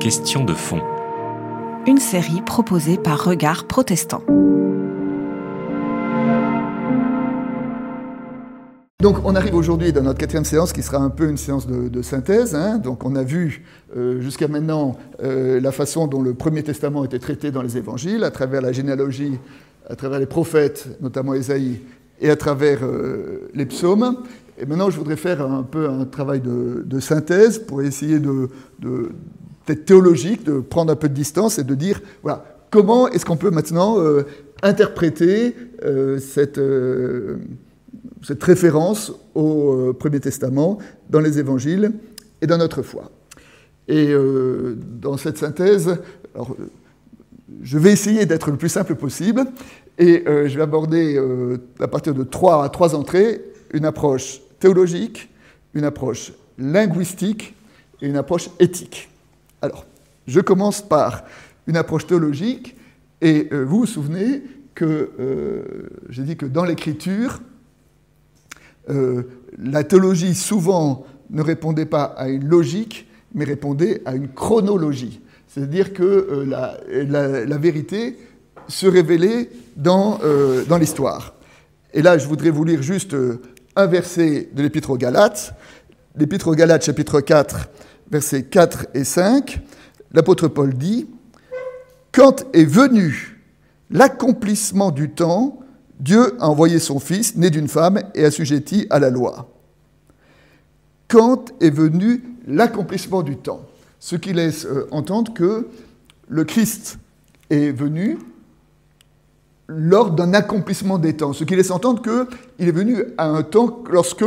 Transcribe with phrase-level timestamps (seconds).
[0.00, 0.80] Question de fond.
[1.86, 4.24] Une série proposée par Regard Protestant.
[9.00, 12.02] Donc on arrive aujourd'hui dans notre quatrième séance qui sera un peu une séance de,
[12.02, 12.56] synthèse.
[12.56, 12.78] Hein.
[12.78, 13.64] Donc on a vu
[13.96, 18.24] euh, jusqu'à maintenant euh, la façon dont le Premier Testament était traité dans les évangiles,
[18.24, 19.38] à travers la généalogie,
[19.88, 21.82] à travers les prophètes, notamment Ésaïe,
[22.20, 24.16] et à travers euh, les psaumes.
[24.60, 28.48] Et maintenant je voudrais faire un peu un travail de, synthèse pour essayer de,
[29.86, 33.50] théologique, de prendre un peu de distance et de dire, voilà, comment est-ce qu'on peut
[33.50, 33.96] maintenant
[34.62, 35.54] interpréter
[36.18, 36.58] cette
[38.22, 40.78] cette référence au euh, Premier Testament
[41.10, 41.92] dans les évangiles
[42.40, 43.10] et dans notre foi.
[43.86, 45.96] Et euh, dans cette synthèse,
[47.62, 49.44] je vais essayer d'être le plus simple possible
[49.98, 51.20] et euh, je vais aborder
[51.80, 53.40] à partir de trois, trois entrées
[53.72, 55.28] une approche théologique,
[55.74, 57.54] une approche linguistique
[58.00, 59.08] et une approche éthique.
[59.62, 59.86] Alors,
[60.26, 61.24] je commence par
[61.66, 62.76] une approche théologique
[63.20, 64.42] et vous vous souvenez
[64.74, 65.10] que
[66.08, 67.40] j'ai dit que dans l'écriture,
[68.90, 69.22] euh,
[69.58, 75.20] la théologie souvent ne répondait pas à une logique, mais répondait à une chronologie.
[75.46, 78.16] C'est-à-dire que euh, la, vérité
[78.68, 81.34] se révélait dans, euh, dans l'histoire.
[81.92, 83.14] Et là, je voudrais vous lire juste
[83.78, 85.54] un verset de l'Épître aux Galates.
[86.16, 87.70] L'Épître aux Galates, chapitre 4,
[88.10, 89.60] versets 4 et 5.
[90.12, 91.06] L'apôtre Paul dit
[92.10, 93.40] Quand est venu
[93.90, 95.60] l'accomplissement du temps,
[96.00, 99.48] Dieu a envoyé son Fils, né d'une femme et assujetti à la loi.
[101.06, 103.62] Quand est venu l'accomplissement du temps?
[104.00, 105.68] Ce qui laisse euh, entendre que
[106.28, 106.98] le Christ
[107.50, 108.18] est venu
[109.68, 111.32] lors d'un accomplissement des temps.
[111.32, 114.24] Ce qui laisse entendre qu'il est venu à un temps lorsque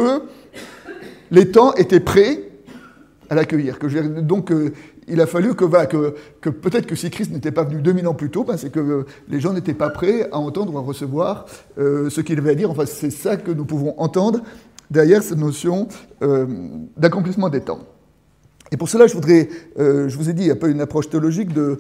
[1.31, 2.51] les temps étaient prêts
[3.29, 3.77] à l'accueillir.
[4.21, 4.71] Donc euh,
[5.07, 5.65] il a fallu que,
[6.39, 9.05] que, peut-être que si Christ n'était pas venu 2000 ans plus tôt, ben, c'est que
[9.27, 11.45] les gens n'étaient pas prêts à entendre ou à recevoir
[11.77, 12.71] euh, ce qu'il avait à dire.
[12.71, 14.41] Enfin, c'est ça que nous pouvons entendre
[14.89, 15.87] derrière cette notion
[16.21, 16.45] euh,
[16.97, 17.79] d'accomplissement des temps.
[18.71, 19.49] Et pour cela, je voudrais,
[19.79, 21.77] euh, je vous ai dit, un peu une approche théologique de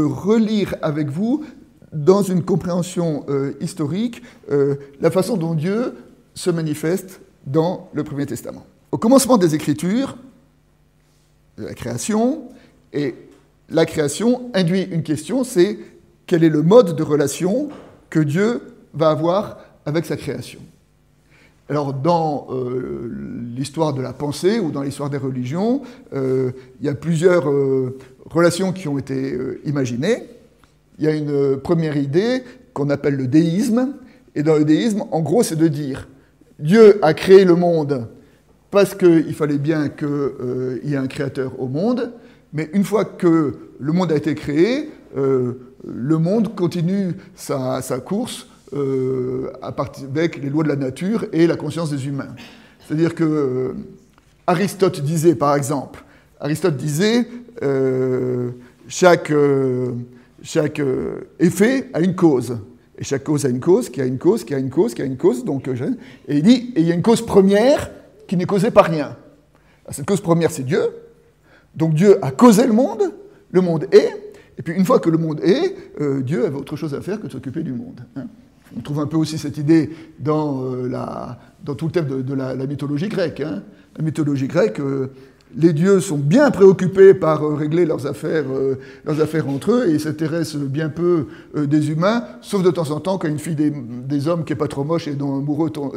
[0.00, 1.44] relire avec vous,
[1.92, 3.26] dans une compréhension
[3.60, 5.94] historique, la façon dont Dieu
[6.34, 8.64] se manifeste dans le Premier Testament.
[8.92, 10.16] Au commencement des Écritures,
[11.58, 12.48] la création,
[12.92, 13.14] et
[13.68, 15.78] la création induit une question, c'est
[16.26, 17.68] quel est le mode de relation
[18.08, 18.62] que Dieu
[18.94, 20.60] va avoir avec sa création.
[21.68, 23.08] Alors dans euh,
[23.56, 26.50] l'histoire de la pensée ou dans l'histoire des religions, euh,
[26.80, 30.24] il y a plusieurs euh, relations qui ont été imaginées.
[31.00, 32.44] Il y a une première idée
[32.74, 33.94] qu'on appelle le déisme,
[34.34, 36.06] et dans le déisme, en gros, c'est de dire
[36.58, 38.06] Dieu a créé le monde
[38.70, 42.12] parce qu'il fallait bien qu'il euh, y ait un créateur au monde,
[42.52, 48.46] mais une fois que le monde a été créé, euh, le monde continue sa, course
[48.74, 52.34] euh, avec les lois de la nature et la conscience des humains.
[52.86, 53.74] C'est-à-dire que
[54.46, 56.04] Aristote disait, par exemple,
[56.38, 57.26] Aristote disait,
[58.86, 59.32] chaque,
[60.42, 60.80] chaque
[61.38, 62.58] effet a une cause.
[62.98, 65.02] Et chaque cause a une cause, qui a une cause, qui a une cause, qui
[65.02, 65.44] a une cause.
[65.44, 67.90] Donc, et il dit, et il y a une cause première
[68.26, 69.16] qui n'est causé par rien.
[69.90, 70.82] Cette cause première, c'est Dieu.
[71.74, 73.02] Donc Dieu a causé le monde,
[73.50, 76.76] le monde est, et puis une fois que le monde est, euh, Dieu avait autre
[76.76, 78.00] chose à faire que de s'occuper du monde.
[78.16, 78.26] Hein.
[78.76, 82.34] On trouve un peu aussi cette idée dans, euh, la, dans tout le thème de,
[82.34, 83.40] la, mythologie grecque.
[83.40, 83.62] Hein.
[83.96, 85.08] La mythologie grecque, euh,
[85.56, 89.90] les dieux sont bien préoccupés par euh, régler leurs affaires, euh, leurs affaires entre eux
[89.90, 93.56] et s'intéressent bien peu euh, des humains, sauf de temps en temps quand une fille
[93.56, 95.44] des, hommes qui est pas trop moche et dont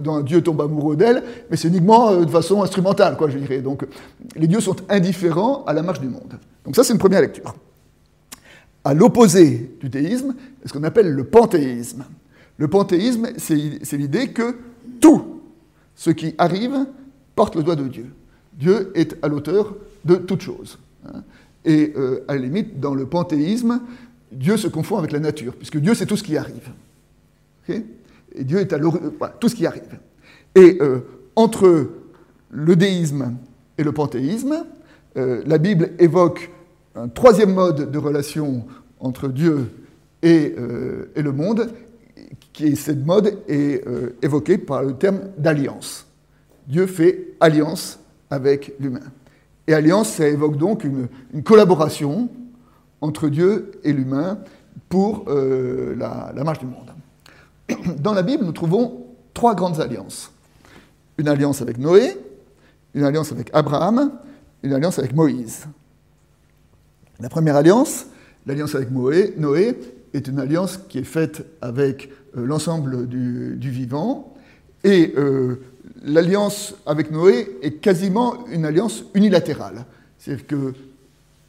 [0.07, 3.59] un, dieu tombe amoureux d'elle, mais c'est uniquement de façon instrumentale, quoi, je dirais.
[3.59, 3.85] Donc
[4.35, 6.39] les dieux sont indifférents à la marche du monde.
[6.65, 7.53] Donc ça, c'est une première lecture.
[8.85, 10.35] À l'opposé du théisme,
[10.65, 12.05] ce qu'on appelle le panthéisme.
[12.57, 14.55] Le panthéisme, c'est l'idée que
[14.99, 15.41] tout
[15.95, 16.85] ce qui arrive
[17.35, 18.05] porte le doigt de Dieu.
[18.57, 19.75] Dieu est à l'auteur
[20.05, 20.77] de toutes choses.
[21.07, 21.23] Hein.
[21.65, 23.81] Et euh, à la limite, dans le panthéisme,
[24.31, 26.69] Dieu se confond avec la nature, puisque Dieu, c'est tout ce qui arrive.
[27.69, 29.99] et Dieu est à l'origine, tout ce qui arrive.
[30.55, 30.99] Et euh,
[31.35, 31.89] entre
[32.49, 33.35] le déisme
[33.77, 34.65] et le panthéisme,
[35.17, 36.51] euh, la Bible évoque
[36.95, 38.65] un troisième mode de relation
[38.99, 39.69] entre Dieu
[40.21, 41.69] et, le monde,
[42.53, 43.83] qui est cette mode est
[44.21, 46.07] évoqué par le terme d'alliance.
[46.67, 47.99] Dieu fait alliance
[48.33, 49.11] avec l'humain.
[49.67, 51.07] Et alliance, ça évoque donc une,
[51.43, 52.29] collaboration
[52.99, 54.39] entre Dieu et l'humain
[54.89, 56.91] pour euh, la, marche du monde.
[58.01, 60.31] Dans la Bible, nous trouvons trois grandes alliances.
[61.19, 62.17] Une alliance avec Noé,
[62.95, 64.11] une alliance avec Abraham,
[64.63, 65.67] une alliance avec Moïse.
[67.19, 68.07] La première alliance,
[68.47, 69.79] l'alliance avec Noé,
[70.13, 74.33] est une alliance qui est faite avec euh, l'ensemble du, vivant.
[74.83, 75.61] Et euh,
[76.03, 79.85] l'alliance avec Noé est quasiment une alliance unilatérale.
[80.17, 80.73] C'est-à-dire que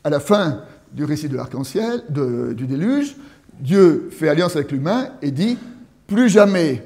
[0.03, 3.17] à la fin du récit de l'arc-en-ciel, du déluge,
[3.61, 5.59] Dieu fait alliance avec l'humain et dit
[6.07, 6.85] plus jamais.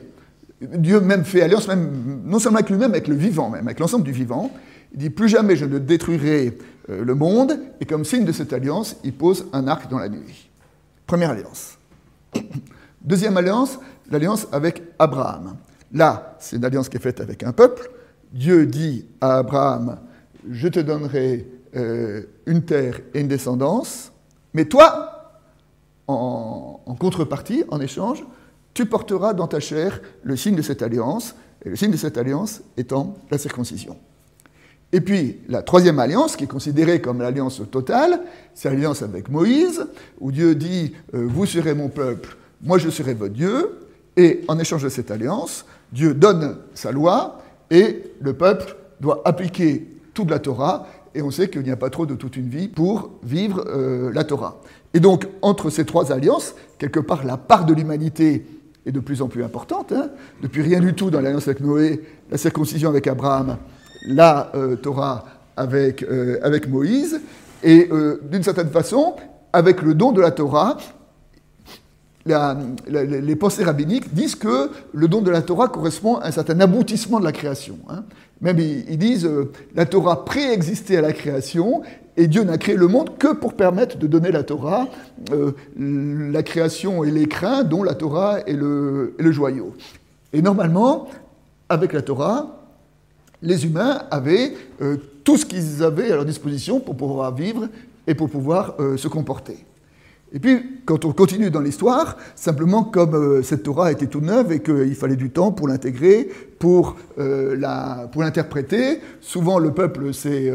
[0.61, 4.05] Dieu même fait alliance, même, non seulement avec lui-même, avec le vivant, même avec l'ensemble
[4.05, 4.53] du vivant.
[4.93, 6.59] Il dit plus jamais je ne détruirai
[6.91, 10.09] euh, le monde, et comme signe de cette alliance, il pose un arc dans la
[10.09, 10.49] nuit.
[11.07, 11.79] Première alliance.
[13.01, 13.79] Deuxième alliance,
[14.11, 15.57] l'alliance avec Abraham.
[15.93, 17.91] Là, c'est une alliance qui est faite avec un peuple.
[18.33, 19.99] Dieu dit à Abraham,
[20.51, 21.47] je te donnerai
[21.77, 24.13] euh, une terre et une descendance,
[24.55, 25.43] mais toi,
[26.07, 28.25] en, contrepartie, en échange,
[28.75, 32.17] tu porteras dans ta chair le signe de cette alliance, et le signe de cette
[32.17, 33.97] alliance étant la circoncision.
[34.93, 38.21] Et puis, la troisième alliance, qui est considérée comme l'alliance totale,
[38.55, 39.87] c'est l'alliance avec Moïse,
[40.21, 43.81] où Dieu dit euh, Vous serez mon peuple, moi je serai votre Dieu.
[44.17, 47.41] Et en échange de cette alliance, Dieu donne sa loi
[47.71, 50.87] et le peuple doit appliquer toute la Torah.
[51.15, 54.13] Et on sait qu'il n'y a pas trop de toute une vie pour vivre euh,
[54.13, 54.61] la Torah.
[54.95, 58.45] Et donc, entre ces trois alliances, quelque part, la part de l'humanité
[58.87, 59.93] est de plus en plus importante.
[59.93, 60.11] Hein.
[60.43, 63.57] Depuis rien du tout dans l'alliance avec Noé, la circoncision avec Abraham,
[64.07, 65.25] la euh, Torah
[65.57, 67.21] avec, euh, avec, Moïse,
[67.65, 67.91] et
[68.31, 69.17] d'une certaine façon,
[69.53, 70.77] avec le don de la Torah,
[72.89, 77.19] les pensées rabbiniques disent que le don de la Torah correspond à un certain aboutissement
[77.19, 77.79] de la création.
[77.89, 78.05] Hein.
[78.41, 79.29] Même ils, disent
[79.75, 81.83] la Torah préexistait à la création
[82.17, 84.89] et Dieu n'a créé le monde que pour permettre de donner la Torah.
[85.77, 89.75] la création et l'écrin dont la Torah est le, est le joyau.
[90.33, 91.09] Et normalement,
[91.69, 92.59] avec la Torah,
[93.43, 97.69] les humains avaient euh, tout ce qu'ils avaient à leur disposition pour pouvoir vivre
[98.07, 99.59] et pour pouvoir euh, se comporter.
[100.33, 104.53] Et puis, quand on continue dans l'histoire, simplement comme euh, cette Torah était toute neuve
[104.53, 106.29] et qu'il fallait du temps pour l'intégrer,
[106.59, 106.97] pour
[108.17, 110.53] l'interpréter, souvent le peuple s'est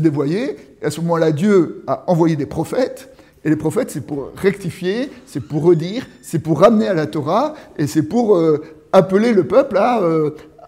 [0.00, 0.56] dévoyé.
[0.82, 3.10] Et à ce moment-là, Dieu a envoyé des prophètes.
[3.44, 7.54] Et les prophètes, c'est pour rectifier, c'est pour redire, c'est pour ramener à la Torah,
[7.78, 8.40] et c'est pour
[8.92, 10.00] appeler le peuple à,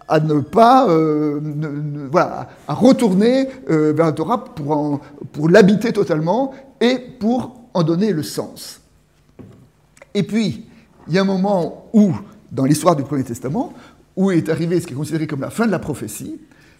[0.07, 1.39] à ne pas, euh,
[2.11, 5.01] voilà, à retourner euh, vers la Torah pour,
[5.33, 8.81] pour l'habiter totalement et pour donner le sens.
[10.13, 10.65] Et puis,
[11.07, 12.11] il y a un moment où,
[12.51, 13.73] dans l'histoire du Premier Testament,
[14.15, 16.39] où est arrivé ce qui est considéré comme la fin de la prophétie.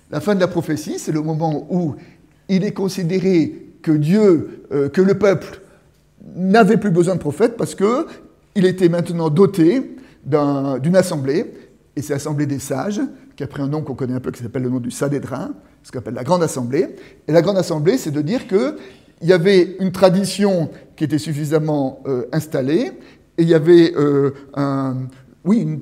[0.09, 1.95] La fin de la prophétie, c'est le moment où
[2.49, 5.61] il est considéré que Dieu, euh, que le peuple
[6.35, 9.95] n'avait plus besoin de prophètes parce qu'il était maintenant doté
[10.25, 11.53] d'une assemblée
[11.97, 13.01] et c'est l'Assemblée des sages,
[13.35, 15.55] qui a pris un nom qu'on connaît un peu, qui s'appelle le nom du Sanhédrin,
[15.81, 16.95] ce qu'on appelle la Grande Assemblée.
[17.27, 18.47] Et la Grande Assemblée, c'est de dire
[19.19, 22.91] qu'il y avait une tradition qui était suffisamment euh, installée,
[23.37, 24.95] et il y avait euh, un,
[25.45, 25.79] oui, un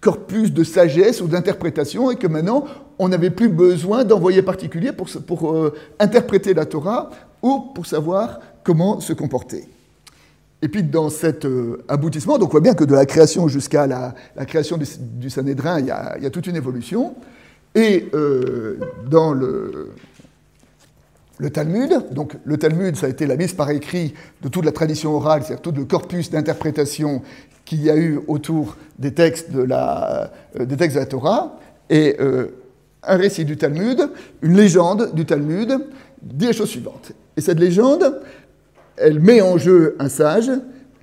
[0.00, 2.64] corpus de sagesse ou d'interprétation, et que maintenant,
[2.98, 7.10] on n'avait plus besoin d'envoyés particuliers pour, pour euh, interpréter la Torah
[7.42, 9.68] ou pour savoir comment se comporter.
[10.60, 11.46] Et puis dans cet
[11.86, 14.12] aboutissement, donc on voit bien que de la création jusqu'à la,
[14.44, 17.14] création du, du Sanhédrin, il y, a, toute une évolution.
[17.76, 18.08] Et
[19.08, 19.90] dans le,
[21.38, 24.72] le, Talmud, donc le Talmud, ça a été la mise par écrit de toute la
[24.72, 27.22] tradition orale, c'est-à-dire tout le corpus d'interprétation
[27.64, 31.58] qu'il y a eu autour des textes de la, euh, textes de la Torah,
[31.90, 32.16] et
[33.02, 34.10] un récit du Talmud,
[34.42, 35.78] une légende du Talmud,
[36.22, 37.12] dit la chose suivante.
[37.36, 38.20] Et cette légende,
[38.96, 40.50] elle met en jeu un sage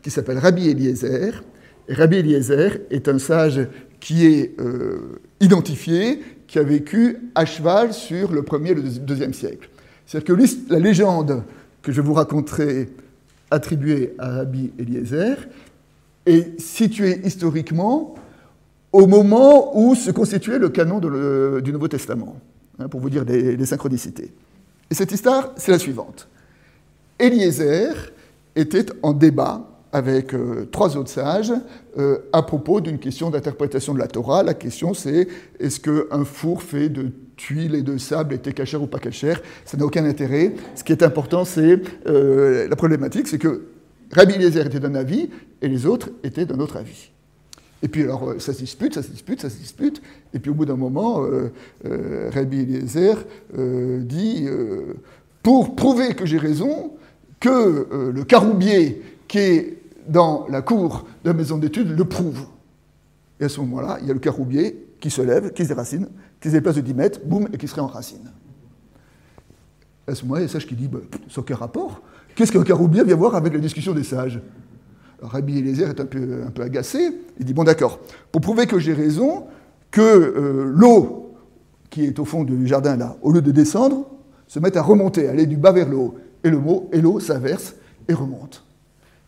[0.01, 1.43] qui s'appelle Rabbi Eliezer.
[1.89, 3.67] Rabbi Eliezer est un sage
[3.99, 9.33] qui est euh, identifié, qui a vécu à cheval sur le premier et le deuxième
[9.33, 9.69] siècle.
[10.05, 11.43] C'est-à-dire que la légende
[11.81, 12.89] que je vous raconterai
[13.51, 15.47] attribuée à Rabbi Eliezer
[16.25, 18.15] est située historiquement
[18.91, 22.39] au moment où se constituait le canon du Nouveau Testament,
[22.79, 24.31] hein, pour vous dire des, des synchronicités.
[24.89, 26.27] Et cette histoire, c'est la suivante.
[27.19, 28.13] Eliezer
[28.55, 31.53] était en débat avec euh, trois autres sages
[31.97, 34.43] euh, à propos d'une question d'interprétation de la Torah.
[34.43, 35.25] La question c'est
[35.57, 39.41] est-ce qu'un four fait de tuiles et de sable était cachère ou pas cachère?
[39.63, 40.53] Ça n'a aucun intérêt.
[40.75, 43.67] Ce qui est important, c'est euh, la problématique, c'est que
[44.11, 45.29] Rabbi Eliezer était d'un avis
[45.61, 47.11] et les autres étaient d'un autre avis.
[47.81, 50.01] Et puis alors ça se dispute, ça se dispute, ça se dispute,
[50.33, 51.25] et puis au bout d'un moment,
[51.83, 53.15] Rabbi Eliezer
[53.99, 54.47] dit
[55.43, 56.93] pour prouver que j'ai raison,
[57.39, 62.45] que le caroubier qui est dans la cour de la maison d'études le prouve.
[63.39, 66.07] Et à ce moment-là, il y a le caroubier qui se lève, qui se déracine,
[66.39, 68.31] qui se déplace de 10 mètres, boum, et qui se réenracine.
[70.07, 72.01] À ce moment-là, il y a sage qui dit, bah, ça aucun rapport?
[72.35, 74.41] Qu'est-ce qu'un caroubien vient voir avec la discussion des sages?
[75.21, 77.09] Rabbi Eliezer est un peu, agacé.
[77.39, 77.99] Il dit, bon d'accord,
[78.31, 79.45] pour prouver que j'ai raison,
[79.91, 81.33] que euh, l'eau
[81.89, 84.05] qui est au fond du jardin là, au lieu de descendre,
[84.47, 86.15] se met à remonter, aller du bas vers le haut.
[86.43, 87.75] Et le mot, et l'eau s'inverse
[88.07, 88.64] et remonte.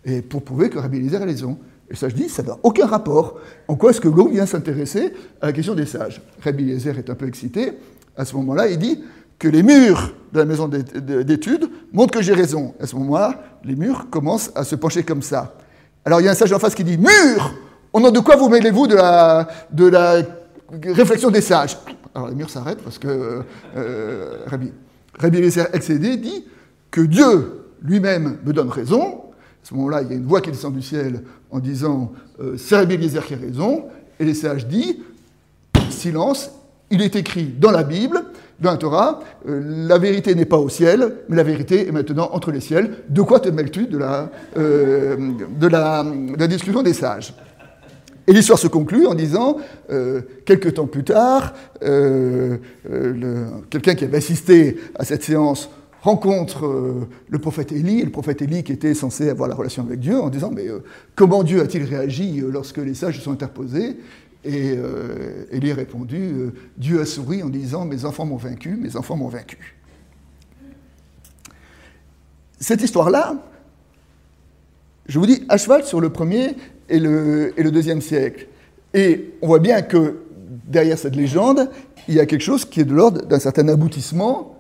[0.08, 1.60] Et pour prouver que Rabbi Eliezer a raison.
[1.90, 3.40] Et ça, je dis, ça n'a aucun rapport.
[3.68, 6.22] En quoi est-ce que l'eau vient s'intéresser à la question des sages?
[6.44, 7.74] Rabbi Eliezer est un peu excité.
[8.16, 9.04] À ce moment-là, il dit
[9.38, 12.74] que les murs de la maison d'études montrent que j'ai raison.
[12.80, 15.56] À ce moment-là, les murs commencent à se pencher comme ça.
[16.06, 17.54] Alors il y a un sage en face qui dit Murs
[17.92, 19.48] Au nom de quoi vous mêlez-vous de la,
[20.84, 21.78] réflexion des sages?
[22.16, 23.44] Alors les murs s'arrêtent parce que
[23.76, 24.72] euh, Rabbi,
[25.20, 25.38] Rabbi
[25.74, 26.46] excédé dit
[26.90, 29.27] que Dieu lui-même me donne raison.
[29.68, 32.14] À ce moment-là, il y a une voix qui descend du ciel en disant
[32.56, 33.84] C'est Rabbi Eliezer qui a raison.
[34.18, 34.96] Et les sages disent
[35.90, 36.52] Silence,
[36.90, 38.24] il est écrit dans la Bible
[38.60, 42.30] dans la Torah, euh, la vérité n'est pas au ciel, mais la vérité est maintenant
[42.32, 43.04] entre les ciels.
[43.10, 47.34] De quoi te mêles-tu de la, euh, discussion des sages?
[48.26, 49.58] Et l'histoire se conclut en disant,
[49.90, 55.70] euh, quelques temps plus tard, quelqu'un qui avait assisté à cette séance
[56.08, 60.00] rencontre le prophète Élie, et le prophète Élie qui était censé avoir la relation avec
[60.00, 60.68] Dieu, en disant, mais
[61.16, 63.98] comment Dieu a-t-il réagi lorsque les sages sont interposés?
[64.48, 68.78] Et euh, Élie a répondu euh, Dieu a souri en disant Mes enfants m'ont vaincu,
[68.78, 69.76] mes enfants m'ont vaincu.
[72.60, 73.36] Cette histoire-là,
[75.08, 76.56] je vous dis, à cheval sur le premier
[76.88, 78.48] et le, et le deuxième siècle.
[78.94, 80.22] Et on voit bien que
[80.66, 81.70] derrière cette légende,
[82.08, 84.57] il y a quelque chose qui est de l'ordre d'un certain aboutissement.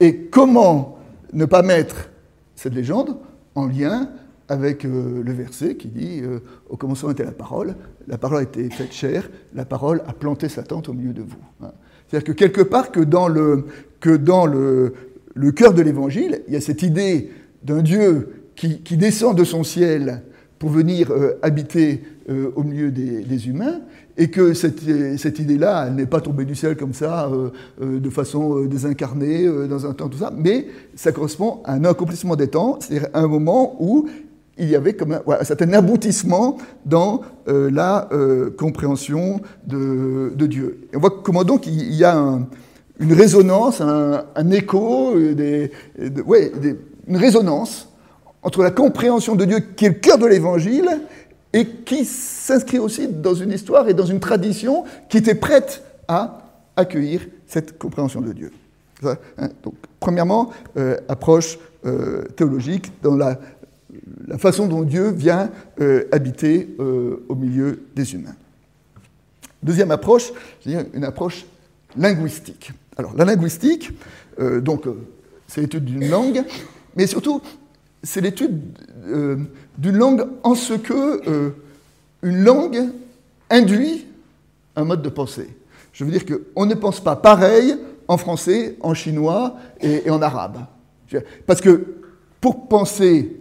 [0.00, 0.98] Et comment
[1.32, 2.10] ne pas mettre
[2.56, 3.16] cette légende
[3.54, 4.10] en lien
[4.48, 7.76] avec euh, le verset qui dit euh, Au commencement était la parole,
[8.08, 11.22] la parole a été faite chair, la parole a planté sa tente au milieu de
[11.22, 11.38] vous.
[11.62, 11.70] Hein.
[12.08, 13.66] C'est-à-dire que quelque part, que dans le,
[14.00, 14.16] que
[15.50, 17.30] cœur de l'évangile, il y a cette idée
[17.62, 20.22] d'un Dieu qui, descend de son ciel
[20.58, 22.02] pour venir euh, habiter
[22.54, 23.80] au milieu des, humains,
[24.16, 27.30] et que cette, idée-là, n'est pas tombée du ciel comme ça,
[27.80, 32.48] de façon désincarnée, dans un temps, tout ça, mais ça correspond à un accomplissement des
[32.48, 34.08] temps, c'est-à-dire un moment où
[34.60, 40.88] il y avait comme un, certain aboutissement dans euh, la euh, compréhension de, Dieu.
[40.94, 42.38] On voit comment donc il y a
[42.98, 47.88] une résonance, un, écho, euh, une résonance
[48.42, 50.88] entre la compréhension de Dieu qui est le cœur de l'Évangile
[51.52, 56.42] et qui s'inscrit aussi dans une histoire et dans une tradition qui était prête à
[56.76, 58.52] accueillir cette compréhension de Dieu.
[59.02, 60.50] Hein, donc, premièrement,
[61.08, 61.58] approche
[62.36, 68.34] théologique dans la façon dont Dieu vient euh, habiter euh, au milieu des humains.
[69.62, 70.32] Deuxième approche,
[70.66, 71.44] une approche
[71.96, 72.72] linguistique.
[72.96, 73.90] Alors la linguistique,
[74.38, 74.84] euh, donc
[75.46, 76.44] c'est l'étude d'une langue,
[76.96, 77.42] mais surtout
[78.02, 78.60] c'est l'étude
[79.78, 81.52] d'une langue en ce que
[82.22, 82.88] une langue
[83.48, 84.06] induit
[84.76, 85.48] un mode de pensée.
[85.92, 87.76] Je veux dire qu'on ne pense pas pareil
[88.08, 90.58] en français, en chinois et en arabe.
[91.46, 91.84] Parce que
[92.40, 93.36] pour penser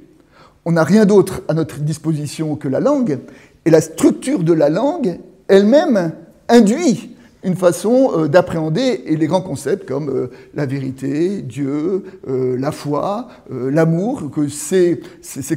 [0.66, 3.20] on n'a rien d'autre à notre disposition que la langue,
[3.66, 6.13] et la structure de la langue elle-même
[6.48, 12.72] induit une façon euh, d'appréhender les grands concepts comme euh, la vérité, Dieu, euh, la
[12.72, 15.01] foi, l'amour, que ces,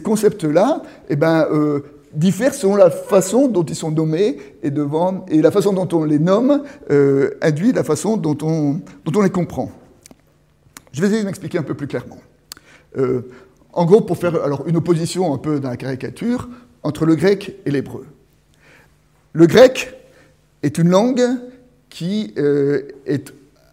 [0.03, 1.47] concepts-là eh ben,
[2.15, 6.05] diffèrent selon la façon dont ils sont nommés et, devant, et la façon dont on
[6.05, 6.63] les nomme
[7.41, 9.71] induit la façon dont on, dont on les comprend.
[10.93, 12.19] Je vais essayer de m'expliquer un peu plus clairement.
[13.73, 16.49] En gros, pour faire alors, une opposition un peu dans la caricature
[16.83, 18.07] entre le grec et l'hébreu.
[19.33, 19.95] Le grec
[20.63, 21.23] est une langue
[21.93, 23.33] qui euh, est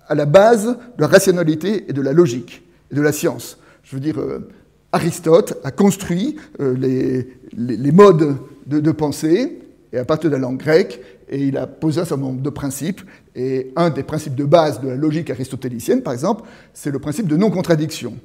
[0.10, 3.58] à la base de la rationalité et de la logique et de la science.
[3.84, 4.50] Je veux dire, euh,
[4.92, 8.36] Aristote a construit euh, les, modes
[8.68, 9.60] de, de, pensée
[9.94, 11.00] et à partir de la langue grecque,
[11.30, 13.02] et il a posé un certain nombre de principes.
[13.36, 17.28] Et un des principes de base de la logique aristotélicienne, par exemple, c'est le principe
[17.28, 18.16] de non-contradiction.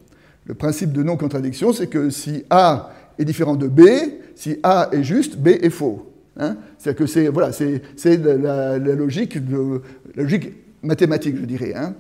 [0.47, 3.83] Le principe de non-contradiction, c'est que si A est différent de B,
[4.35, 6.14] si A est juste, B est faux.
[6.37, 6.57] Hein?
[6.79, 7.51] C'est-à-dire que c'est voilà,
[8.79, 9.39] la, logique
[10.17, 11.75] logique mathématique, je dirais.
[11.75, 11.95] Hein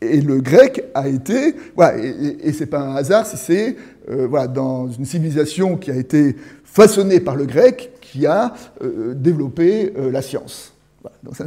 [0.00, 3.76] et le grec a été, voilà, et, et, c'est pas un hasard si c'est
[4.10, 9.14] euh, voilà, dans une civilisation qui a été façonnée par le grec qui a euh,
[9.14, 10.74] développé euh, la science.
[11.00, 11.46] Voilà, donc ça,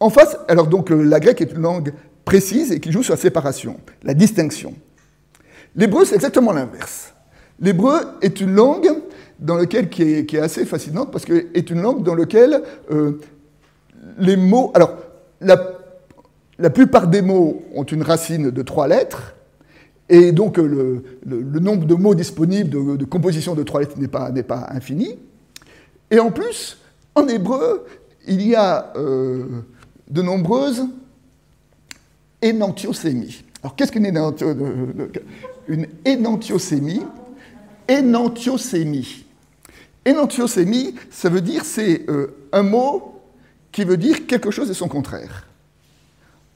[0.00, 1.92] en face, alors donc la grecque est une langue
[2.24, 4.74] précise et qui joue sur la séparation, la distinction.
[5.76, 7.12] L'hébreu, c'est exactement l'inverse.
[7.60, 8.90] L'hébreu est une langue
[9.38, 13.20] dans laquelle, qui, est, assez fascinante parce que est une langue dans laquelle euh,
[14.18, 14.70] les mots.
[14.74, 14.96] Alors,
[15.40, 19.34] la, plupart des mots ont une racine de trois lettres,
[20.08, 24.68] Et donc le, nombre de mots disponibles de, composition de trois lettres n'est pas, pas,
[24.70, 25.18] infini.
[26.10, 26.78] Et en plus,
[27.14, 27.84] en hébreu,
[28.28, 30.84] il y a de nombreuses
[32.42, 33.44] énantiosémies.
[33.62, 34.06] Alors qu'est-ce qu'une
[35.68, 37.02] une énantiosémie
[37.88, 39.24] Énantiosémie.
[40.04, 42.06] Énantiosémie, ça veut dire c'est
[42.52, 43.20] un mot
[43.70, 45.46] qui veut dire quelque chose et son contraire.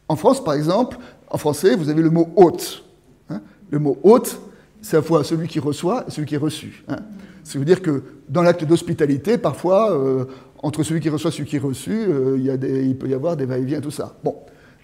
[0.09, 2.85] En France, par exemple, en français, vous avez le mot hôte.
[3.29, 3.41] Hein.
[3.71, 4.41] le mot hôte,
[4.83, 6.85] c'est à la fois celui qui reçoit et celui qui est reçu.
[6.89, 6.99] Hein.
[7.43, 10.25] Ça veut dire que dans l'acte d'hospitalité, parfois, euh,
[10.63, 13.47] entre celui qui reçoit et celui qui est reçu, euh, il, peut y avoir des
[13.47, 14.17] va-et-vient, tout ça.
[14.23, 14.37] Bon,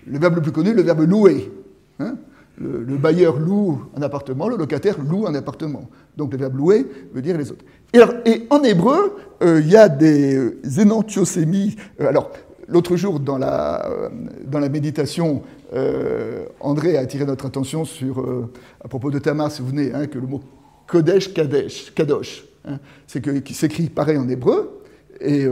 [0.06, 1.52] le verbe le plus connu, le verbe louer.
[2.00, 2.16] Hein.
[2.58, 5.88] Le, bailleur loue un appartement, le locataire loue un appartement.
[6.16, 7.64] Donc le verbe louer veut dire les autres.
[7.92, 11.76] Et, en hébreu, euh, il y a des énantiosémies.
[11.98, 12.30] alors,
[12.72, 14.08] L'autre jour, dans la, euh,
[14.46, 15.42] dans méditation,
[15.74, 18.50] euh, André a attiré notre attention sur, euh,
[18.82, 20.40] à propos de Tamar, souvenez, hein, que le mot
[20.86, 24.82] Kodesh, Kadesh, Kadosh, hein, c'est qui s'écrit pareil en hébreu,
[25.20, 25.44] et,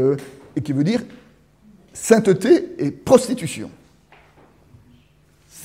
[0.56, 1.02] et, qui veut dire
[1.92, 3.70] sainteté et prostitution.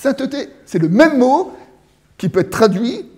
[0.05, 1.53] Sainteté, c'est le même mot
[2.15, 3.09] qui peut être traduit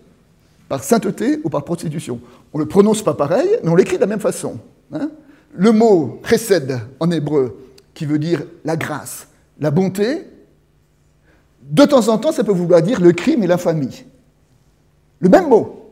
[0.70, 2.22] par sainteté ou par prostitution.
[2.53, 4.58] On ne le prononce pas pareil, mais on l'écrit de la même façon.
[4.94, 5.10] Hein.
[5.53, 7.60] Le mot précède en hébreu
[7.94, 9.27] qui veut dire la grâce,
[9.60, 10.27] la bonté,
[11.62, 14.06] de temps en temps, ça peut vouloir dire le crime et l'infamie.
[15.20, 15.91] Le même mot.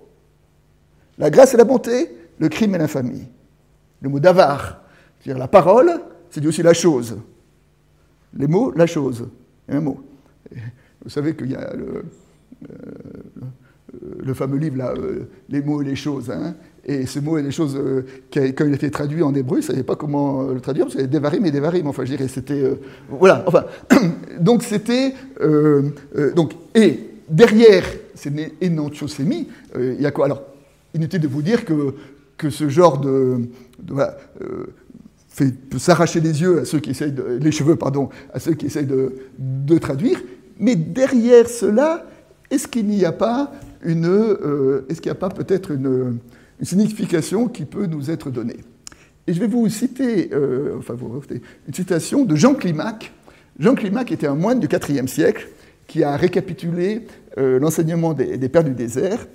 [1.18, 2.10] La grâce et la bonté,
[2.40, 3.28] le crime et l'infamie.
[4.00, 4.80] Le mot d'avar,
[5.20, 5.92] c'est-à-dire la parole,
[6.30, 7.18] c'est aussi la chose.
[8.34, 9.28] Les mots, la chose.
[9.68, 10.00] un mot.
[11.06, 12.04] Vous savez qu'il y a le,
[14.28, 16.32] euh, fameux livre, là, euh, Les mots et les choses.
[16.32, 19.58] Hein, et ce mot et les choses, euh, quand il a été traduit en hébreu,
[19.58, 21.86] il ne savait pas comment le traduire, parce qu'il y avait Devarim et Devarim.
[21.86, 22.64] Enfin, je dirais, c'était.
[23.08, 23.66] Voilà, enfin.
[24.40, 25.14] donc, c'était.
[26.36, 27.86] donc, et derrière
[28.16, 29.48] c'est énantiosémie,
[29.78, 30.26] il y a quoi?
[30.26, 30.42] Alors,
[30.96, 31.94] inutile de vous dire que,
[32.38, 33.42] que ce genre de.
[35.30, 38.54] fait, peut s'arracher les yeux à ceux qui essayent de, les cheveux, pardon, à ceux
[38.54, 40.20] qui essayent de, de traduire.
[40.60, 42.06] Mais derrière cela,
[42.50, 43.52] est-ce qu'il n'y a pas
[43.84, 44.06] une,
[44.90, 46.20] est-ce qu'il n'y a pas peut-être une,
[46.62, 48.58] signification qui peut nous être donnée?
[49.28, 51.22] Et je vais vous citer, euh, enfin vous
[51.68, 53.12] une citation de Jean Climac.
[53.60, 55.50] Jean Climac était un moine du IVe siècle
[55.88, 59.28] qui a récapitulé euh, l'enseignement des, Pères du désert.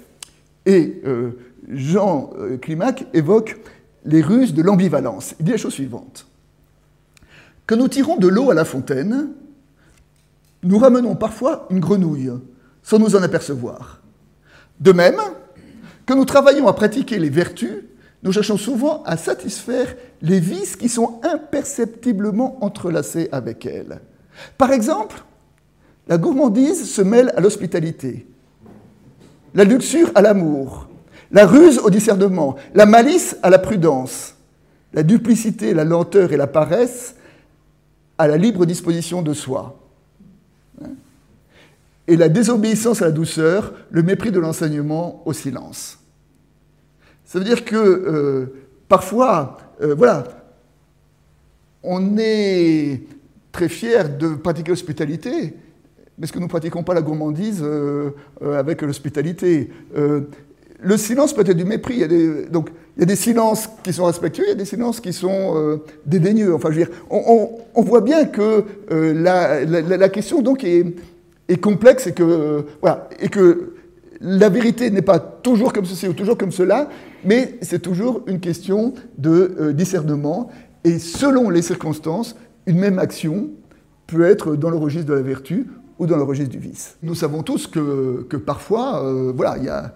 [0.66, 1.30] Et euh,
[1.68, 2.30] Jean
[2.60, 3.58] Climac évoque
[4.04, 5.34] les ruses de l'ambivalence.
[5.40, 6.26] Il dit la chose suivante.
[7.66, 9.28] Quand nous tirons de l'eau à la fontaine,
[10.62, 12.32] nous ramenons parfois une grenouille
[12.82, 14.00] sans nous en apercevoir.
[14.78, 15.20] De même,
[16.06, 17.84] quand nous travaillons à pratiquer les vertus,
[18.22, 24.00] nous cherchons souvent à satisfaire les vices qui sont imperceptiblement entrelacés avec elles.
[24.58, 25.22] Par exemple,
[26.08, 28.26] la gourmandise se mêle à l'hospitalité,
[29.54, 30.88] la luxure à l'amour,
[31.30, 34.34] la ruse au discernement, la malice à la prudence,
[34.92, 37.14] la duplicité, la lenteur et la paresse
[38.18, 39.78] à la libre disposition de soi
[42.10, 46.00] et la désobéissance à la douceur, le mépris de l'enseignement au silence.
[47.24, 48.46] Ça veut dire que euh,
[48.88, 50.24] parfois, euh, voilà,
[51.84, 53.02] on est
[53.52, 55.54] très fier de pratiquer l'hospitalité,
[56.18, 58.10] mais est-ce que nous ne pratiquons pas la gourmandise euh,
[58.42, 61.94] avec l'hospitalité Le silence peut être du mépris.
[61.94, 64.52] Il y a des, donc, il y a des silences qui sont respectueux, il y
[64.52, 66.52] a des silences qui sont dédaigneux.
[66.52, 70.84] Enfin, je veux dire, on, voit bien que la, question donc est,
[71.50, 73.74] est complexe et que, voilà, et que
[74.20, 76.88] la vérité n'est pas toujours comme ceci ou toujours comme cela,
[77.24, 80.50] mais c'est toujours une question de euh, discernement.
[80.84, 82.36] Et selon les circonstances,
[82.66, 83.50] une même action
[84.06, 85.66] peut être dans le registre de la vertu
[85.98, 86.96] ou dans le registre du vice.
[87.02, 89.94] Nous savons tous que, parfois, euh, voilà, il y a,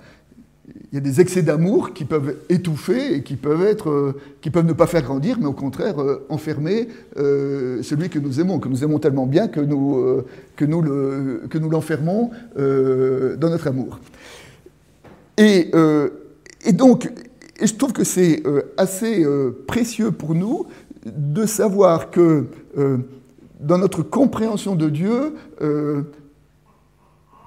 [0.92, 4.66] y a, des excès d'amour qui peuvent étouffer et qui peuvent, être, euh, qui peuvent
[4.66, 5.96] ne pas faire grandir, mais au contraire
[6.28, 10.22] enfermer celui que nous aimons, que nous aimons tellement bien que nous,
[10.56, 13.98] que nous, le, que l'enfermons dans notre amour.
[15.36, 15.70] Et
[16.64, 17.10] et donc,
[17.62, 20.66] je trouve que c'est euh, assez euh, précieux pour nous
[21.04, 22.46] de savoir que
[22.78, 22.98] euh,
[23.60, 25.34] dans notre compréhension de Dieu,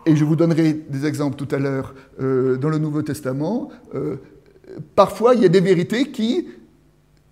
[0.08, 3.70] et je vous donnerai des exemples tout à l'heure dans le Nouveau Testament,
[4.96, 6.48] parfois il y a des vérités qui,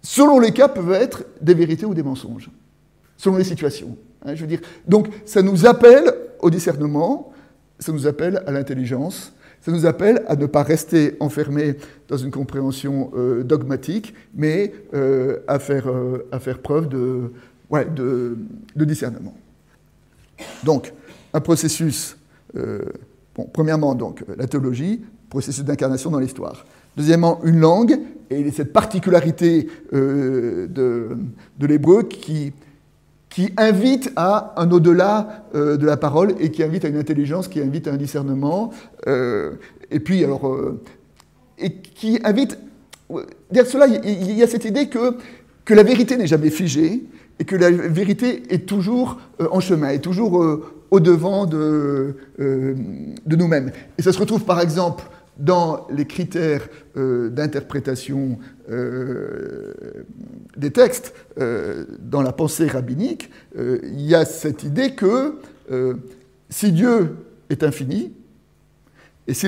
[0.02, 2.50] selon les cas, peuvent être des vérités ou des mensonges,
[3.18, 3.98] selon les situations.
[4.26, 4.62] Hein, je veux dire.
[4.88, 7.32] Donc ça nous appelle au discernement,
[7.80, 11.76] ça nous appelle à l'intelligence, ça nous appelle à ne pas rester enfermés
[12.08, 17.32] dans une compréhension euh, dogmatique, mais euh, à, faire, euh, à faire preuve de,
[17.72, 19.36] de, discernement.
[20.64, 20.94] Donc,
[21.34, 22.16] un processus
[23.36, 26.66] Bon, premièrement, donc, la théologie, processus d'incarnation dans l'histoire.
[26.96, 32.54] Deuxièmement, une langue, et cette particularité euh, de, l'hébreu qui,
[33.30, 37.50] qui invite à un au-delà euh, de la parole et qui invite à une intelligence,
[37.50, 38.72] qui invite à un discernement.
[39.08, 39.56] Euh,
[39.92, 40.82] et puis, alors, euh,
[41.58, 42.58] et qui invite.
[43.52, 45.18] Derrière cela, il y a cette idée que,
[45.64, 47.04] que la vérité n'est jamais figée
[47.40, 53.72] et que la vérité est toujours en chemin, est toujours au-devant de, de nous-mêmes.
[53.98, 55.04] Et ça se retrouve par exemple
[55.38, 59.74] dans les critères euh, d'interprétation euh,
[60.56, 65.36] des textes, euh, dans la pensée rabbinique, il y a cette idée que
[66.50, 67.16] si Dieu
[67.50, 68.14] est infini,
[69.28, 69.48] et si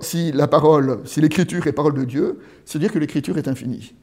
[0.00, 3.94] si la parole, si l'écriture est parole de Dieu, c'est dire que l'écriture est infinie.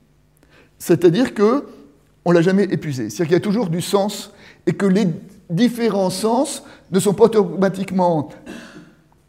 [0.78, 1.64] C'est-à-dire que
[2.28, 3.10] on l'a jamais épuisé.
[3.10, 4.34] C'est-à-dire qu'il y a toujours du sens
[4.66, 5.08] et que les
[5.50, 6.62] différents sens
[6.92, 8.28] ne sont pas automatiquement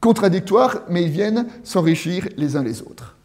[0.01, 3.17] contradictoires, mais ils viennent s'enrichir les uns les autres.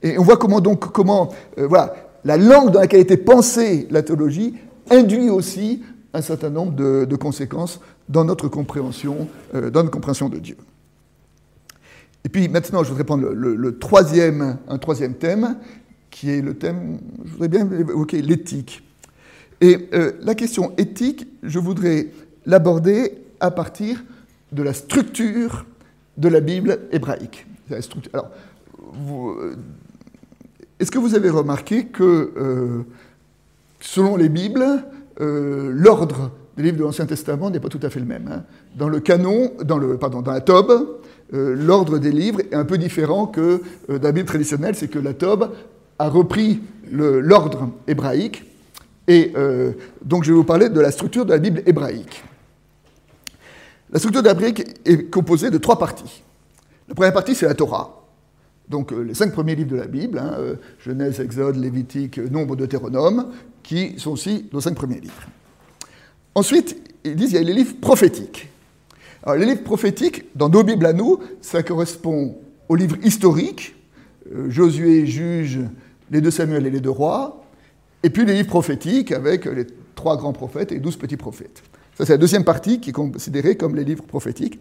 [0.00, 1.92] Et on voit comment donc comment euh, voilà,
[2.24, 4.54] la langue dans laquelle était pensée la théologie
[4.88, 9.26] induit aussi un certain nombre de, conséquences dans notre compréhension,
[9.56, 10.56] euh, dans notre compréhension de Dieu.
[12.24, 15.56] Et puis maintenant, je voudrais prendre le, troisième, un troisième thème,
[16.14, 18.84] qui est le thème, je voudrais bien évoquer l'éthique.
[19.60, 22.06] Et euh, la question éthique, je voudrais
[22.46, 24.04] l'aborder à partir
[24.52, 25.66] de la structure
[26.16, 27.46] de la Bible hébraïque.
[28.12, 28.30] Alors,
[29.10, 29.56] euh,
[30.78, 32.82] est-ce que vous avez remarqué que, euh,
[33.80, 34.84] selon les Bibles,
[35.20, 38.44] euh, l'ordre des livres de l'Ancien Testament n'est pas tout à fait le même hein
[38.76, 41.00] Dans le canon, dans, le, pardon, dans la Tobe,
[41.32, 45.14] l'ordre des livres est un peu différent que dans la Bible traditionnelle, c'est que la
[45.14, 45.50] Tobe
[45.98, 48.44] a repris l'ordre hébraïque.
[49.06, 49.32] Et
[50.02, 52.22] donc je vais vous parler de la structure de la Bible hébraïque.
[53.94, 54.28] La structure de
[54.84, 56.22] est composée de trois parties.
[56.88, 58.04] La première partie, c'est la Torah.
[58.68, 62.56] Donc euh, les cinq premiers livres de la Bible, hein, euh, Genèse, Exode, Lévitique, Nombre,
[62.56, 63.30] Deutéronome,
[63.62, 65.22] qui sont aussi nos cinq premiers livres.
[66.34, 68.48] Ensuite, ils disent qu'il y a les livres prophétiques.
[69.22, 72.36] Alors les livres prophétiques, dans nos Bibles à nous, ça correspond
[72.68, 73.74] aux livres historiques,
[74.34, 75.60] euh, Josué, Juge,
[76.10, 77.44] les deux Samuel et les deux rois,
[78.02, 81.62] et puis les livres prophétiques avec les trois grands prophètes et les douze petits prophètes.
[81.96, 84.58] Ça, c'est la deuxième partie qui est considérée comme les livres prophétiques.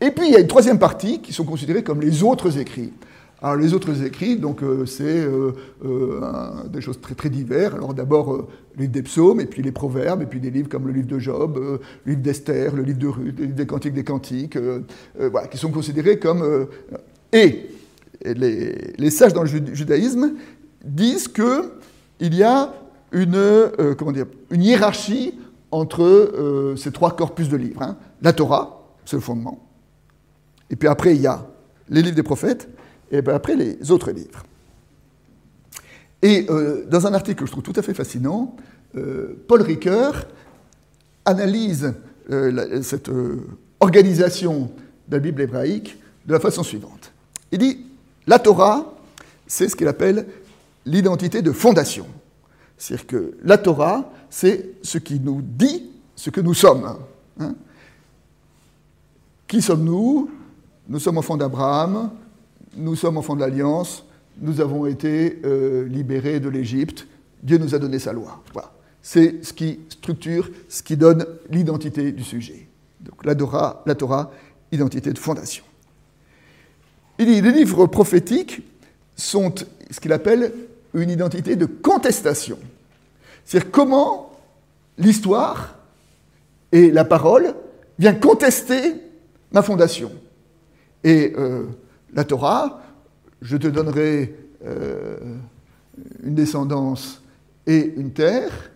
[0.00, 2.92] Et puis, il y a une troisième partie qui sont considérés comme les autres écrits.
[3.40, 5.52] Alors, les autres écrits, donc, euh, c'est euh,
[5.84, 6.20] euh,
[6.72, 7.74] des choses très, très diverses.
[7.74, 10.92] Alors, d'abord, les des psaumes, et puis les proverbes, et puis des livres comme le
[10.92, 14.04] livre de Job, le livre d'Esther, le livre de Ruth, le livre des Cantiques des
[14.04, 14.58] Cantiques,
[15.18, 16.66] voilà, qui sont considérés comme.
[17.32, 17.68] et
[18.24, 20.34] les, sages dans le judaïsme
[20.86, 22.72] disent qu'il y a
[23.12, 23.70] une,
[24.50, 25.34] une hiérarchie
[25.70, 27.82] entre euh, ces trois corpus de livres.
[27.82, 27.96] Hein.
[28.22, 29.66] La Torah, c'est le fondement.
[30.70, 31.46] Et puis après, il y a
[31.88, 32.68] les livres des prophètes,
[33.10, 34.42] et puis après, les autres livres.
[36.22, 38.56] Et euh, dans un article que je trouve tout à fait fascinant,
[38.96, 40.26] euh, Paul Ricoeur
[41.24, 41.94] analyse
[42.82, 43.08] cette
[43.78, 44.70] organisation
[45.08, 45.96] de la Bible hébraïque
[46.26, 47.12] de la façon suivante.
[47.52, 47.86] Il dit,
[48.26, 48.94] la Torah,
[49.46, 50.26] c'est ce qu'il appelle
[50.86, 52.06] l'identité de fondation.
[52.78, 56.96] C'est-à-dire que la Torah, c'est ce qui nous dit ce que nous sommes.
[57.38, 57.54] Hein.
[59.46, 60.30] qui sommes-nous?
[60.88, 62.10] Nous sommes enfants d'Abraham,
[62.76, 64.04] nous sommes enfants de l'Alliance,
[64.40, 67.06] nous avons été euh, libérés de l'Égypte,
[67.42, 68.42] Dieu nous a donné sa loi.
[68.52, 68.72] Voilà.
[69.02, 72.68] C'est ce qui structure, ce qui donne l'identité du sujet.
[73.00, 74.30] Donc la Torah, la Torah,
[74.72, 75.64] identité de fondation.
[77.18, 78.62] Il dit, les livres prophétiques
[79.16, 79.54] sont
[79.90, 80.52] ce qu'il appelle
[80.94, 82.58] une identité de contestation.
[83.44, 84.32] C'est-à-dire comment
[84.98, 85.76] l'histoire
[86.72, 87.54] et la parole
[87.98, 88.94] viennent contester
[89.52, 90.10] ma fondation.
[91.04, 91.66] Et euh,
[92.12, 92.82] la Torah,
[93.40, 95.16] je te donnerai euh,
[96.22, 97.22] une descendance
[97.66, 98.70] et une terre.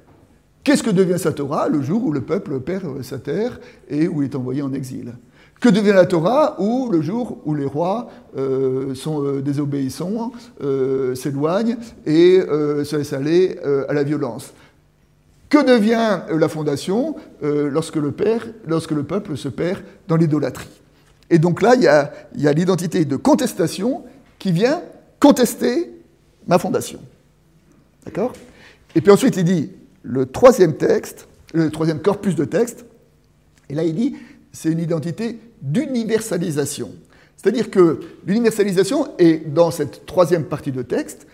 [0.62, 4.23] Qu'est-ce que devient sa Torah le jour où le peuple perd sa terre et où
[4.23, 5.14] il est envoyé en exil?
[5.61, 11.14] Que devient la Torah où le jour où les rois euh, sont euh, désobéissants, euh,
[11.14, 14.53] s'éloignent et se laissent aller à la violence.
[15.51, 20.68] Que devient la fondation lorsque le, père, lorsque, le peuple se perd dans l'idolâtrie?
[21.29, 24.05] Et donc là, il y a, l'identité de contestation
[24.38, 24.81] qui vient
[25.18, 25.90] contester
[26.46, 27.01] ma fondation.
[28.05, 28.33] D'accord?
[28.94, 29.70] Et puis ensuite, il dit
[30.03, 32.85] le troisième texte, le troisième corpus de texte,
[33.68, 34.16] et là il dit
[34.52, 36.90] c'est une identité d'universalisation.
[37.36, 41.26] C'est-à-dire que l'universalisation est dans cette troisième partie de texte,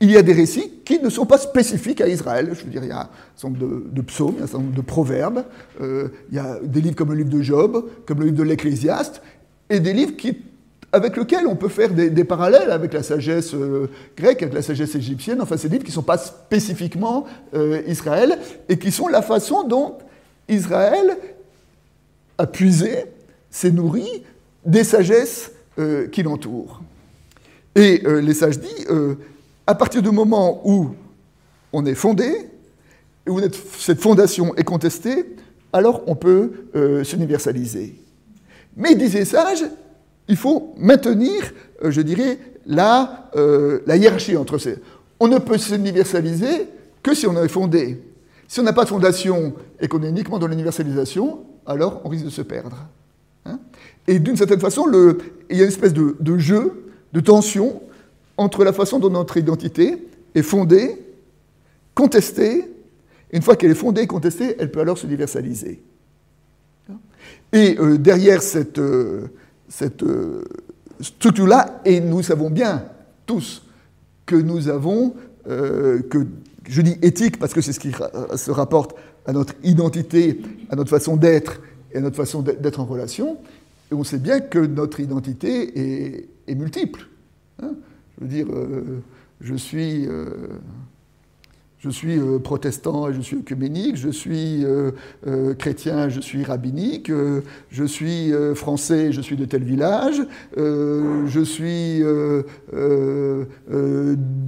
[0.00, 2.50] il y a des récits qui ne sont pas spécifiques à Israël.
[2.52, 4.46] Je veux dire, il y a un certain nombre de, psaumes, il y a un
[4.46, 5.44] certain nombre de proverbes,
[5.80, 8.42] euh, il y a des livres comme le livre de Job, comme le livre de
[8.42, 9.22] l'Ecclésiaste,
[9.70, 10.36] et des livres qui,
[10.92, 14.94] avec lesquels on peut faire des, parallèles avec la sagesse euh, grecque, avec la sagesse
[14.94, 19.22] égyptienne, enfin ces livres qui ne sont pas spécifiquement euh, Israël, et qui sont la
[19.22, 19.98] façon dont
[20.48, 21.16] Israël
[22.38, 23.04] a puisé,
[23.50, 24.24] s'est nourri
[24.64, 26.82] des sagesses euh, qui l'entourent.
[27.76, 28.86] Et les sages disent,
[29.66, 30.94] à partir du moment où
[31.72, 32.32] on est fondé,
[33.26, 33.40] et où
[33.80, 35.26] cette fondation est contestée,
[35.72, 36.68] alors on peut
[37.02, 37.96] s'universaliser.
[38.76, 39.64] Mais, disent les sages,
[40.28, 44.76] il faut maintenir, euh, je dirais, la, euh, la, hiérarchie entre ces.
[45.20, 46.68] On ne peut s'universaliser
[47.02, 48.02] que si on est fondé.
[48.48, 52.24] Si on n'a pas de fondation et qu'on est uniquement dans l'universalisation, alors on risque
[52.24, 52.76] de se perdre.
[53.46, 53.58] Hein.
[54.06, 54.86] et d'une certaine façon,
[55.50, 57.82] il y a une espèce de, jeu, de tension
[58.36, 60.98] entre la façon dont notre identité est fondée,
[61.94, 62.70] contestée,
[63.30, 65.82] et une fois qu'elle est fondée et contestée, elle peut alors s'universaliser.
[67.52, 69.28] Et euh, derrière cette, euh,
[70.02, 70.44] euh,
[71.00, 72.84] structure-là, et nous savons bien
[73.26, 73.62] tous
[74.26, 75.14] que nous avons,
[75.46, 76.26] que
[76.66, 78.96] je dis éthique parce que c'est ce qui se rapporte
[79.26, 81.60] à notre identité, à notre façon d'être
[81.92, 83.38] et à notre façon d'être en relation,
[83.90, 87.06] et on sait bien que notre identité est, multiple.
[87.62, 87.72] Hein.
[88.18, 88.46] je veux dire,
[89.40, 90.08] je suis
[91.84, 94.92] je suis euh, protestant et je suis œcuménique, je suis euh,
[95.26, 97.12] euh, chrétien, je suis rabbinique,
[97.70, 100.22] je suis français, je suis de tel village,
[100.56, 102.02] je suis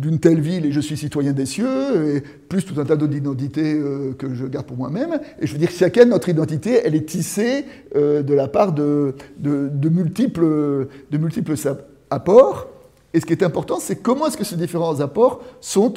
[0.01, 3.17] d'une telle ville et je suis citoyen des cieux, et plus tout un tas d'autres
[3.17, 3.79] identités
[4.19, 5.21] que je garde pour moi-même.
[5.41, 9.15] Et je veux dire, chacun, notre identité, elle est tissée de la part de,
[9.91, 11.55] multiples, de multiples
[12.11, 12.69] apports.
[13.13, 15.95] Et ce qui est important, c'est comment est-ce que ces différents apports sont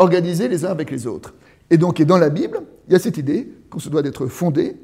[0.00, 1.34] organisés les uns avec les autres.
[1.68, 4.26] Et donc, et dans la Bible, il y a cette idée qu'on se doit d'être
[4.26, 4.76] fondé,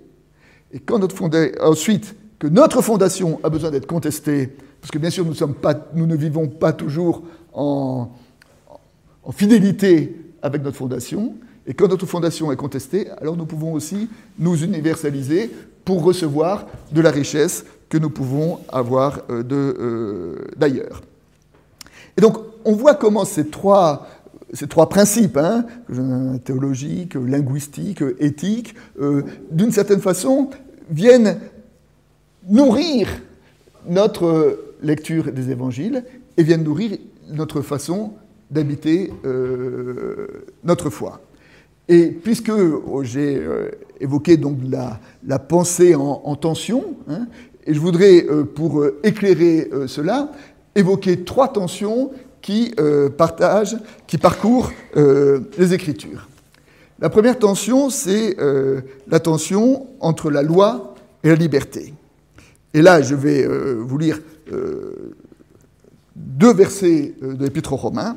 [0.72, 5.10] et quand notre fondé, ensuite, que notre fondation a besoin d'être contestée, parce que bien
[5.10, 7.22] sûr, nous, sommes pas, nous ne vivons pas toujours
[7.54, 8.10] en,
[9.32, 11.34] fidélité avec notre fondation,
[11.66, 15.50] et quand notre fondation est contestée, alors nous pouvons aussi nous universaliser
[15.84, 21.00] pour recevoir de la richesse que nous pouvons avoir euh, euh, d'ailleurs.
[22.16, 24.06] Et donc, on voit comment ces trois
[24.52, 25.64] ces trois principes, hein,
[26.44, 30.50] théologique, linguistique, éthique, euh, d'une certaine façon,
[30.90, 31.38] viennent
[32.48, 33.08] nourrir
[33.88, 36.04] notre lecture des évangiles
[36.36, 36.92] et viennent nourrir
[37.28, 38.12] notre façon
[38.50, 40.28] d'habiter euh,
[40.62, 41.20] notre foi.
[41.88, 47.26] Et puisque oh, j'ai euh, évoqué donc la, pensée en, tension, hein,
[47.64, 50.30] et je voudrais, pour éclairer cela,
[50.76, 52.12] évoquer trois tensions
[52.46, 56.28] qui euh, partagent, qui parcourent euh, les Écritures.
[57.00, 61.92] La première tension, c'est euh, la tension entre la loi et la liberté.
[62.72, 64.20] Et là, je vais vous lire
[66.14, 68.14] deux versets de l'Épître aux Romains.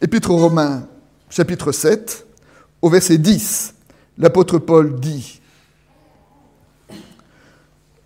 [0.00, 0.86] Épître aux Romains,
[1.28, 2.24] chapitre 7,
[2.82, 3.74] au verset 10,
[4.18, 5.40] l'apôtre Paul dit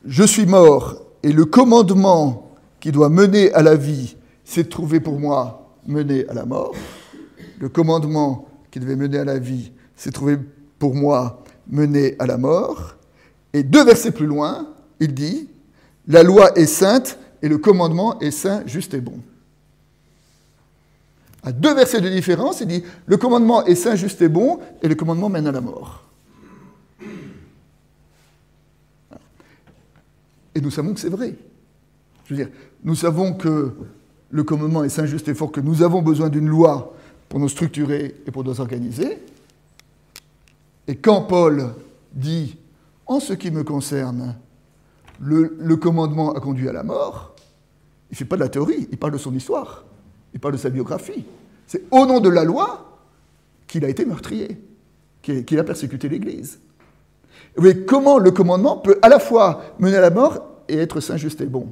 [0.06, 4.16] Je suis mort, et le commandement qui doit mener à la vie
[4.52, 6.74] c'est de trouver pour moi mener à la mort.
[7.58, 10.36] Le commandement qui devait mener à la vie, c'est trouver
[10.78, 12.96] pour moi mener à la mort.
[13.54, 14.68] Et deux versets plus loin,
[15.00, 15.48] il dit,
[16.06, 19.20] la loi est sainte et le commandement est saint, juste et bon.
[21.42, 24.88] À deux versets de différence, il dit, le commandement est saint, juste et bon, et
[24.88, 26.04] le commandement mène à la mort.
[30.54, 31.34] Et nous savons que c'est vrai.
[32.26, 33.72] Je veux dire, nous savons que
[34.32, 36.94] le commandement est saint, juste et fort, que nous avons besoin d'une loi
[37.28, 39.18] pour nous structurer et pour nous organiser.
[40.88, 41.74] Et quand Paul
[42.12, 42.56] dit,
[43.06, 44.34] en ce qui me concerne,
[45.20, 47.36] le, commandement a conduit à la mort,
[48.10, 49.84] il ne fait pas de la théorie, il parle de son histoire,
[50.32, 51.24] il parle de sa biographie.
[51.66, 53.00] C'est au nom de la loi
[53.66, 54.58] qu'il a été meurtrier,
[55.20, 56.58] qu'il a persécuté l'Église.
[57.54, 61.00] Vous voyez comment le commandement peut à la fois mener à la mort et être
[61.00, 61.68] saint, juste et bon.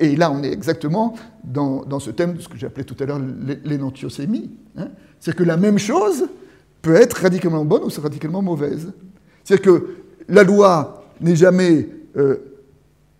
[0.00, 3.20] Et là, on est exactement dans, ce thème de ce que j'appelais tout à l'heure
[3.64, 4.50] l'énantiosémie.
[4.76, 4.88] Hein.
[5.18, 6.28] C'est-à-dire que la même chose
[6.82, 8.92] peut être radicalement bonne ou radicalement mauvaise.
[9.42, 9.96] C'est-à-dire que
[10.28, 12.36] la loi n'est jamais euh,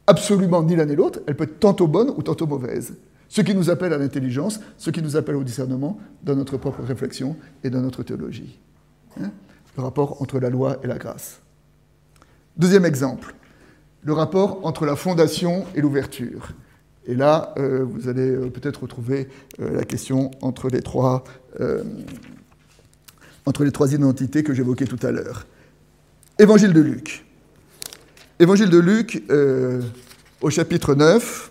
[0.07, 2.95] absolument ni l'un ni l'autre, elle peut être tantôt bonne ou tantôt mauvaise.
[3.29, 6.83] Ce qui nous appelle à l'intelligence, ce qui nous appelle au discernement dans notre propre
[6.83, 8.59] réflexion et dans notre théologie.
[9.21, 9.31] Hein.
[9.77, 11.41] le rapport entre la loi et la grâce.
[12.57, 13.35] Deuxième exemple,
[14.03, 16.53] le rapport entre la fondation et l'ouverture.
[17.09, 19.29] Et là, euh, vous allez euh, peut-être retrouver
[19.61, 21.25] euh, la question entre les trois,
[23.47, 25.47] entre les trois identités que j'évoquais tout à l'heure.
[26.39, 27.25] Évangile de Luc.
[28.39, 29.25] Évangile de Luc,
[30.41, 31.51] Au chapitre 9,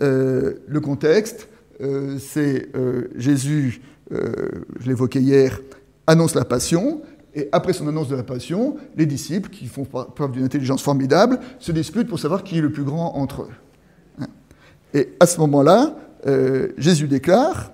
[0.00, 1.48] le contexte,
[2.18, 2.68] c'est
[3.16, 5.60] Jésus, je l'évoquais hier,
[6.06, 7.00] annonce la passion,
[7.34, 11.38] et après son annonce de la passion, les disciples, qui font preuve d'une intelligence formidable,
[11.58, 13.50] se disputent pour savoir qui est le plus grand entre eux.
[14.96, 15.94] Et à ce moment-là,
[16.26, 17.70] euh, Jésus déclare,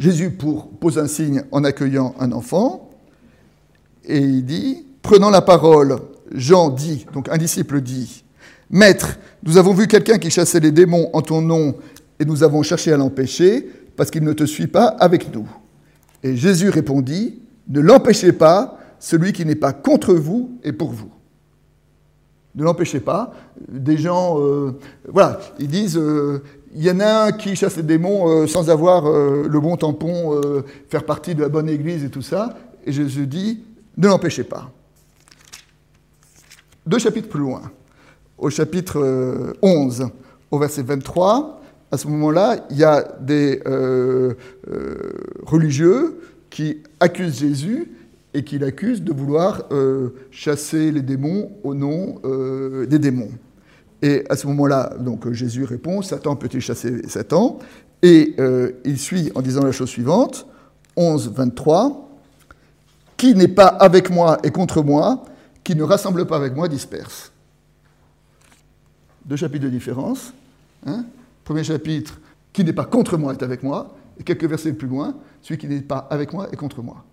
[0.00, 2.90] Jésus pose un signe en accueillant un enfant,
[4.04, 5.96] et il dit, prenant la parole,
[6.32, 8.24] Jean dit, donc un disciple dit,
[8.68, 11.76] Maître, nous avons vu quelqu'un qui chassait les démons en ton nom,
[12.18, 15.48] et nous avons cherché à l'empêcher, parce qu'il ne te suit pas avec nous.
[16.24, 17.38] Et Jésus répondit,
[17.68, 21.13] ne l'empêchez pas, celui qui n'est pas contre vous est pour vous.
[22.54, 23.34] Ne l'empêchez pas.
[23.68, 26.42] Des gens, euh, voilà, ils disent, euh,
[26.74, 30.40] il y en a un qui chasse les démons euh, sans avoir le bon tampon,
[30.88, 32.56] faire partie de la bonne église et tout ça.
[32.84, 33.64] Et Jésus dit,
[33.96, 34.70] ne l'empêchez pas.
[36.86, 37.62] Deux chapitres plus loin,
[38.38, 40.08] au chapitre 11,
[40.50, 43.62] au verset 23, à ce moment-là, il y a des
[45.46, 47.90] religieux qui accuse Jésus
[48.34, 53.30] et qui l'accuse de vouloir euh, chasser les démons au nom euh, des démons.
[54.02, 57.58] Et à ce moment-là, donc Jésus répond Satan peut-il chasser Satan?
[58.02, 60.46] Et euh, il suit en disant la chose suivante
[60.96, 62.10] 11, 23
[63.16, 65.24] Qui n'est pas avec moi et contre moi,
[65.62, 67.32] qui ne rassemble pas avec moi disperse.
[69.24, 70.34] Deux chapitres de différence.
[70.84, 71.06] Hein
[71.44, 72.20] Premier chapitre
[72.52, 73.96] Qui n'est pas contre moi est avec moi.
[74.18, 77.04] Et quelques versets plus loin celui qui n'est pas avec moi est contre moi.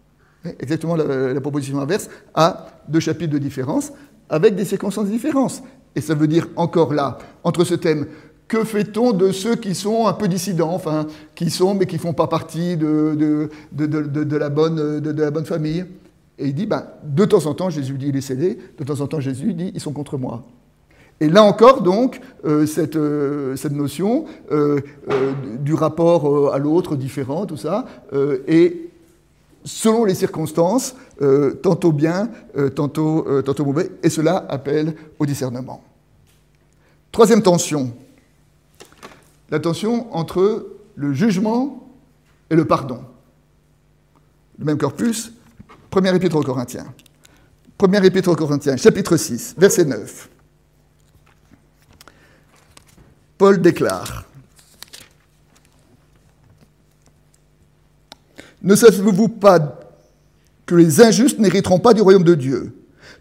[0.60, 3.92] Exactement la, proposition inverse a deux chapitres de différence
[4.30, 5.62] avec des circonstances différentes.
[5.96, 8.08] Et ça veut dire encore là, entre ce thème,
[8.48, 12.02] que fait-on de ceux qui sont un peu dissidents, enfin, qui sont mais qui ne
[12.02, 15.86] font pas partie de, de, la bonne, de, la bonne famille?
[16.40, 19.20] Et il dit, ben, de temps en temps, Jésus dit, laissez-les, de temps en temps,
[19.20, 20.44] Jésus dit, ils sont contre moi.
[21.22, 24.80] Et là encore, donc, euh, cette, euh, cette, notion euh,
[25.60, 27.86] du rapport à l'autre différent, tout ça,
[28.48, 28.91] est
[29.64, 30.96] selon les circonstances,
[31.62, 32.30] tantôt bien,
[32.76, 35.84] tantôt, tantôt mauvais, et cela appelle au discernement.
[37.12, 37.94] Troisième tension,
[39.50, 41.90] la tension entre le jugement
[42.50, 43.04] et le pardon.
[44.58, 45.34] Le même corpus,
[45.90, 46.94] premier épître aux Corinthiens.
[47.78, 50.30] Premier épître aux Corinthiens, chapitre 6, verset 9.
[53.38, 54.26] Paul déclare
[58.64, 59.80] Ne savez-vous pas
[60.66, 62.74] que les injustes n'hériteront pas du royaume de Dieu?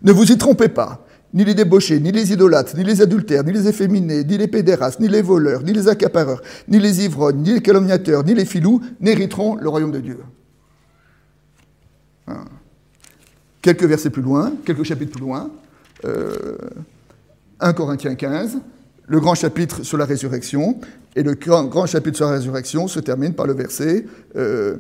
[0.02, 1.06] Ne vous y trompez pas.
[1.32, 4.98] Ni les débauchés, ni les idolâtres, ni les adultères, ni les efféminés, ni les pédérastes,
[4.98, 8.80] ni les voleurs, ni les accapareurs, ni les ivrognes, ni les calomniateurs, ni les filous
[9.00, 10.18] n'hériteront le royaume de Dieu.
[12.26, 12.44] Hein.
[13.62, 15.50] Quelques versets plus loin, quelques chapitres plus loin,
[16.02, 18.58] 1 euh, Corinthiens 15,
[19.06, 20.80] le grand chapitre sur la résurrection.
[21.16, 24.76] Et le grand, chapitre sur la résurrection se termine par le verset euh,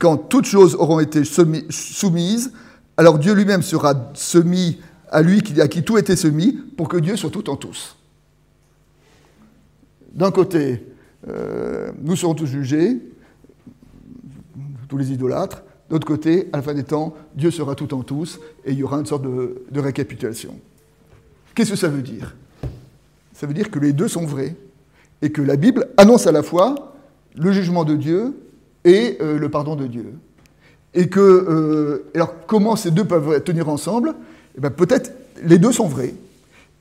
[0.00, 2.52] Quand toutes choses auront été soumises,
[2.96, 7.16] alors Dieu lui-même sera soumis à lui à qui tout était soumis, pour que Dieu
[7.16, 7.98] soit tout en tous.
[10.14, 10.86] D'un côté,
[11.28, 12.96] euh, nous serons tous jugés,
[14.88, 15.62] tous les idolâtres.
[15.90, 18.82] D'autre côté, à la fin des temps, Dieu sera tout en tous et il y
[18.82, 20.58] aura une sorte de récapitulation.
[21.54, 22.34] Qu'est-ce que ça veut dire?
[23.34, 24.56] Ça veut dire que les deux sont vrais
[25.20, 26.94] et que la Bible annonce à la fois
[27.36, 28.34] le jugement de Dieu
[28.84, 30.14] et euh, le pardon de Dieu.
[30.94, 34.14] Et que, euh, alors comment ces deux peuvent tenir ensemble?
[34.56, 35.12] Eh ben, Peut-être
[35.44, 36.14] les deux sont vrais.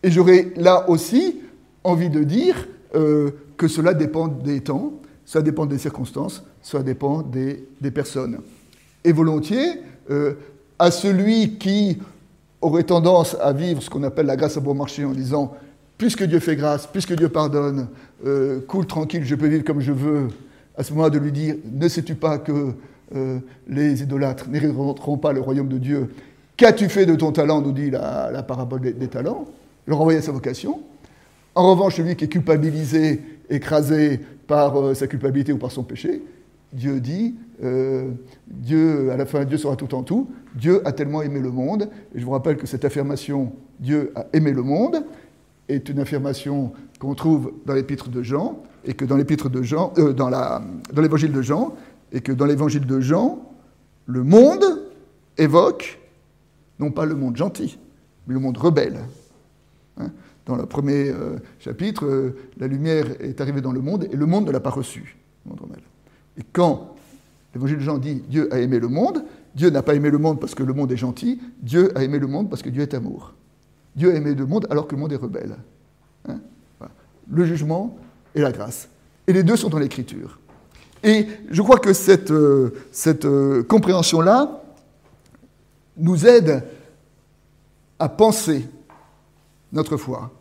[0.04, 1.42] Et j'aurais là aussi
[1.84, 4.94] envie de dire euh, que cela dépend des temps,
[5.26, 8.40] ça dépend des circonstances, ça dépend des, des personnes.
[9.04, 9.82] Et volontiers,
[10.80, 12.00] à celui qui
[12.62, 15.56] aurait tendance à vivre ce qu'on appelle la grâce à bon marché en disant
[15.98, 17.88] puisque Dieu fait grâce, puisque Dieu pardonne,
[18.68, 20.28] cool, tranquille, je peux vivre comme je veux,
[20.80, 22.72] à ce moment de lui dire, ne sais-tu pas que
[23.14, 26.10] euh, les idolâtres n'hériteront pas le royaume de Dieu?
[26.56, 27.62] Qu'as-tu fait de ton talent?
[27.62, 29.46] nous dit la, parabole des, talents.
[29.86, 30.80] Il leur à sa vocation.
[31.54, 36.24] En revanche, celui qui est culpabilisé, écrasé par euh, sa culpabilité ou par son péché,
[36.72, 37.36] Dieu dit,
[38.48, 40.30] Dieu, à la fin, Dieu sera tout en tout.
[40.56, 41.90] Dieu a tellement aimé le monde.
[42.16, 43.52] Et je vous rappelle que cette affirmation,
[43.82, 45.04] Dieu a aimé le monde,
[45.68, 49.94] est une affirmation qu'on trouve dans l'épître de Jean, et que dans l'épître de Jean,
[49.98, 50.30] euh, dans,
[50.96, 51.76] l'évangile de Jean,
[52.12, 53.40] et que dans l'évangile de Jean,
[54.06, 54.64] le monde
[55.38, 56.00] évoque
[56.80, 57.78] non pas le monde gentil,
[58.28, 59.00] mais le monde rebelle.
[59.98, 60.12] Hein,
[60.46, 64.26] dans le premier euh, chapitre, euh, la lumière est arrivée dans le monde et le
[64.26, 65.18] monde ne l'a pas reçue.
[66.38, 66.96] Et quand
[67.54, 69.24] l'évangile de Jean dit Dieu a aimé le monde,
[69.56, 72.18] Dieu n'a pas aimé le monde parce que le monde est gentil, Dieu a aimé
[72.18, 73.34] le monde parce que Dieu est amour.
[73.96, 75.58] Dieu a aimé le monde alors que le monde est rebelle.
[76.28, 76.40] Hein,
[77.30, 77.98] le jugement
[78.40, 78.90] et la grâce.
[79.28, 80.40] Et les deux sont dans l'écriture.
[81.04, 82.72] Et je crois que cette, euh,
[83.24, 84.64] euh, compréhension-là
[85.98, 86.64] nous aide
[88.00, 88.66] à penser
[89.72, 90.32] notre foi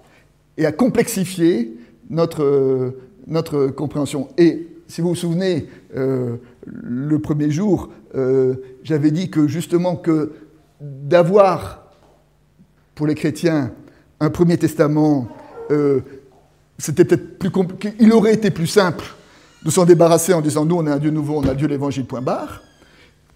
[0.57, 1.77] et à complexifier
[2.11, 2.91] notre, euh,
[3.27, 4.29] notre compréhension.
[4.37, 7.91] Et si vous vous souvenez, le premier jour,
[8.83, 10.33] j'avais dit que justement que
[10.81, 11.93] d'avoir
[12.95, 13.71] pour les chrétiens
[14.19, 15.29] un premier testament,
[16.79, 19.05] c'était peut-être plus compliqué, il aurait été plus simple
[19.65, 22.05] de s'en débarrasser en disant nous on a un Dieu nouveau, on a Dieu l'évangile,
[22.05, 22.63] point barre.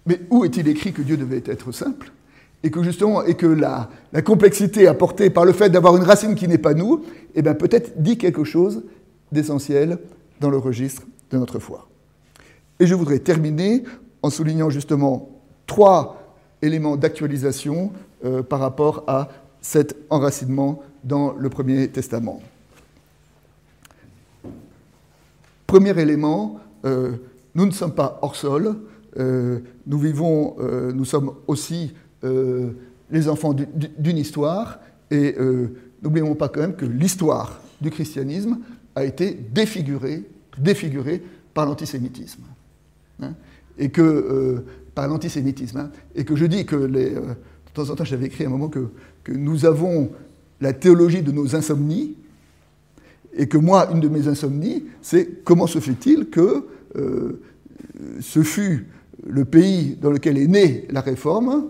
[0.05, 2.11] Mais où est-il écrit que Dieu devait être simple
[2.63, 3.89] et que justement et que la,
[4.23, 7.03] complexité apportée par le fait d'avoir une racine qui n'est pas nous,
[7.35, 8.83] eh bien peut-être dit quelque chose
[9.31, 9.99] d'essentiel
[10.39, 11.87] dans le registre de notre foi.
[12.79, 13.83] Et je voudrais terminer
[14.21, 15.29] en soulignant justement
[15.67, 16.21] trois
[16.61, 17.91] éléments d'actualisation
[18.23, 19.29] euh, par rapport à
[19.61, 22.41] cet enracinement dans le Premier Testament.
[25.67, 27.13] Premier élément, euh,
[27.55, 28.75] nous ne sommes pas hors sol,
[29.17, 31.93] euh, nous vivons, euh, nous sommes aussi
[33.11, 34.79] les enfants d'une histoire,
[35.11, 35.35] et
[36.01, 38.59] n'oublions pas quand même que l'histoire du christianisme
[38.95, 40.23] a été défigurée,
[41.53, 42.43] par l'antisémitisme.
[43.21, 43.33] Hein,
[43.77, 44.63] et que,
[44.95, 45.79] par l'antisémitisme.
[45.79, 47.25] Hein, et que je dis que, de
[47.73, 48.87] temps en temps, j'avais écrit à un moment que
[49.33, 50.09] nous avons
[50.61, 52.15] la théologie de nos insomnies,
[53.35, 56.65] et que moi, une de mes insomnies, c'est comment se fait-il que
[56.95, 57.41] euh,
[58.19, 58.87] ce fut
[59.25, 61.69] le pays dans lequel est née la réforme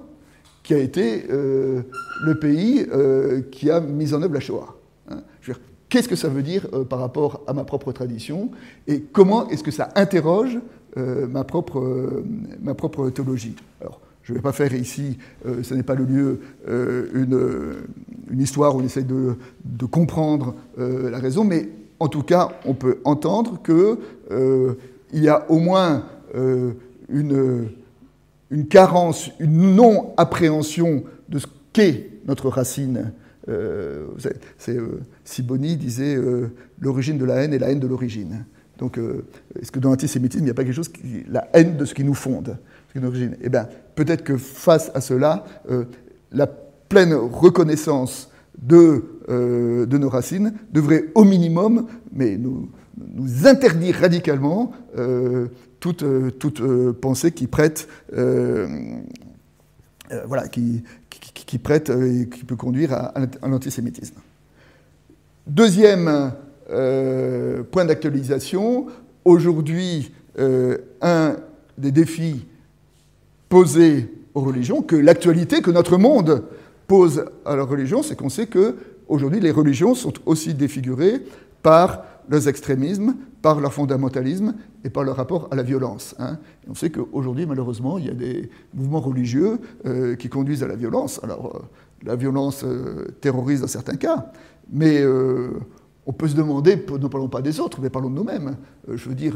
[0.64, 1.82] qui a été euh,
[2.24, 4.76] le pays euh, qui a mis en œuvre la Shoah.
[5.10, 5.18] Hein.
[5.90, 8.50] Qu'est-ce que ça veut dire par rapport à ma propre tradition
[8.88, 10.58] et comment est-ce que ça interroge
[10.96, 12.24] ma, propre,
[12.64, 13.56] ma propre théologie?
[14.24, 15.18] Je ne vais pas faire ici,
[15.64, 16.40] ce n'est pas le lieu,
[17.14, 17.74] une,
[18.34, 19.36] une histoire où on essaie de,
[19.86, 21.70] comprendre euh, la raison, mais
[22.00, 23.98] en tout cas, on peut entendre qu'il
[24.32, 24.74] euh,
[25.14, 26.06] y a au moins
[26.36, 26.72] euh,
[27.10, 27.70] une,
[28.50, 33.12] une, carence, une non-appréhension de ce qu'est notre racine.
[34.58, 34.78] c'est,
[35.24, 36.18] Siboni disait
[36.80, 38.46] l'origine de la haine et la haine de l'origine.
[38.80, 38.98] Donc,
[39.60, 41.24] est-ce que dans l'antisémitisme, il n'y a pas quelque chose qui.
[41.30, 42.58] la haine de ce qui nous fonde?
[42.96, 45.46] Eh bien, peut-être que face à cela,
[46.32, 48.30] la pleine reconnaissance
[48.62, 52.70] de, euh, de, nos racines devrait au minimum, mais nous,
[53.46, 55.48] interdire radicalement euh,
[55.80, 57.88] toute, euh, pensée qui prête,
[60.28, 60.84] voilà, qui,
[61.64, 64.18] prête et qui peut conduire à l'antisémitisme.
[65.48, 66.32] Deuxième
[67.72, 68.86] point d'actualisation,
[69.26, 70.14] aujourd'hui,
[71.02, 71.36] un
[71.78, 72.46] des défis
[73.54, 76.44] posés aux religions, que l'actualité, que notre monde
[76.88, 78.78] pose à la religion, c'est qu'on sait que
[79.08, 81.22] aujourd'hui les religions sont aussi défigurées
[81.62, 86.16] par leurs extrémismes, par leur fondamentalisme et par leur rapport à la violence.
[86.18, 86.40] Hein.
[86.68, 90.76] on sait qu'aujourd'hui, malheureusement, il y a des mouvements religieux euh, qui conduisent à la
[90.76, 91.20] violence.
[91.22, 91.60] Alors, euh,
[92.02, 94.32] la violence euh, terrorise dans certains cas,
[94.72, 95.04] mais
[96.08, 98.58] on peut se demander, ne parlons pas des autres, mais parlons de nous-mêmes.
[98.88, 99.36] je veux dire,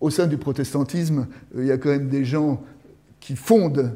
[0.00, 2.60] au sein du protestantisme, il y a quand même des gens
[3.24, 3.90] qui fondent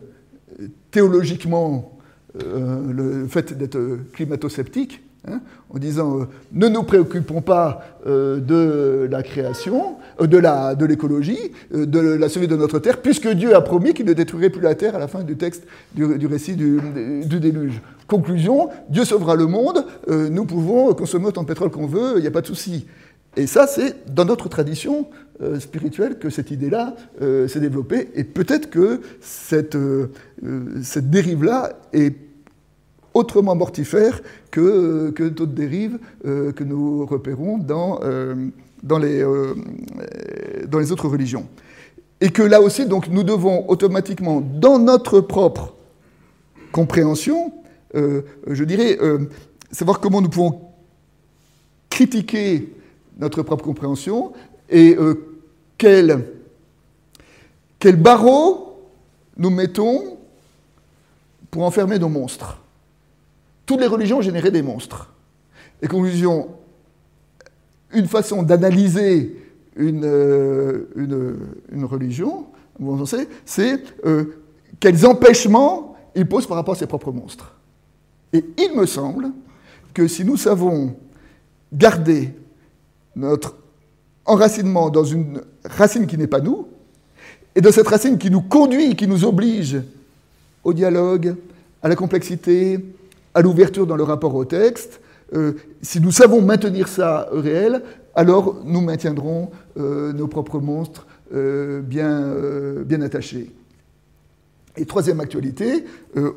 [0.91, 1.99] théologiquement
[2.43, 3.79] euh, le fait d'être
[4.15, 11.53] climato-sceptique, hein, en disant euh, ne nous préoccupons pas euh, de la création, de l'écologie,
[11.71, 14.75] de, la survie de notre terre, puisque Dieu a promis qu'il ne détruirait plus la
[14.75, 15.65] terre à la fin du texte
[15.95, 16.81] du, récit du,
[17.27, 17.83] déluge.
[18.07, 22.27] Conclusion, Dieu sauvera le monde, nous pouvons consommer autant de pétrole qu'on veut, il n'y
[22.27, 22.87] a pas de souci.
[23.39, 25.07] Et ça, c'est dans notre tradition
[25.61, 28.11] spirituelle que cette idée-là s'est développée.
[28.15, 29.79] Et peut-être que cette,
[30.83, 32.17] cette dérive-là est
[33.19, 34.21] autrement mortifère
[34.51, 38.35] que, que d'autres dérives euh, que nous repérons dans, euh,
[38.83, 39.55] dans, les, euh,
[40.67, 41.47] dans les autres religions.
[42.21, 45.75] Et que là aussi, donc, nous devons automatiquement, dans notre propre
[46.73, 47.53] compréhension,
[47.95, 48.99] je dirais,
[49.71, 50.61] savoir comment nous pouvons
[51.89, 52.75] critiquer
[53.19, 54.33] notre propre compréhension
[54.71, 54.97] et
[55.77, 56.25] quel,
[57.79, 58.83] quel barreau
[59.37, 60.19] nous mettons
[61.51, 62.59] pour enfermer nos monstres?
[63.65, 65.13] Toutes les religions généraient des monstres.
[65.83, 66.49] Et conclusion,
[67.93, 69.37] une façon d'analyser
[69.77, 70.89] une, euh,
[71.71, 72.47] une, religion,
[73.45, 74.25] c'est euh,
[74.81, 77.55] quels empêchements il pose par rapport à ses propres monstres.
[78.33, 79.31] Et il me semble
[79.95, 80.97] que si nous savons
[81.73, 82.35] garder
[83.19, 83.57] notre
[84.25, 86.69] enracinement dans une racine qui n'est pas nous,
[87.55, 89.79] et dans cette racine qui nous conduit, qui nous oblige
[90.65, 91.35] au dialogue,
[91.83, 92.79] à la complexité,
[93.35, 95.01] à l'ouverture dans le rapport au texte,
[95.83, 97.83] si nous savons maintenir ça réel,
[98.15, 102.33] alors nous maintiendrons nos propres monstres bien,
[102.85, 103.51] bien attachés.
[104.77, 105.85] Et troisième actualité,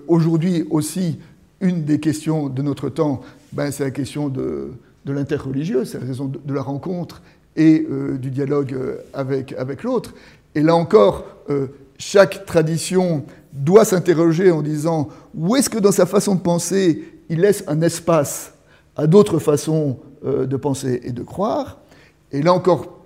[0.08, 1.20] aujourd'hui aussi,
[1.60, 3.22] une des questions de notre temps,
[3.54, 4.72] ben, c'est la question de,
[5.06, 7.22] de l'interreligieux, c'est la raison de, la rencontre
[7.56, 10.14] et euh, du dialogue euh, avec, avec l'autre.
[10.56, 16.06] Et là encore, euh, chaque tradition doit s'interroger en disant où est-ce que dans sa
[16.06, 18.54] façon de penser, il laisse un espace
[18.96, 21.80] à d'autres façons de penser et de croire?
[22.32, 23.00] Et là encore,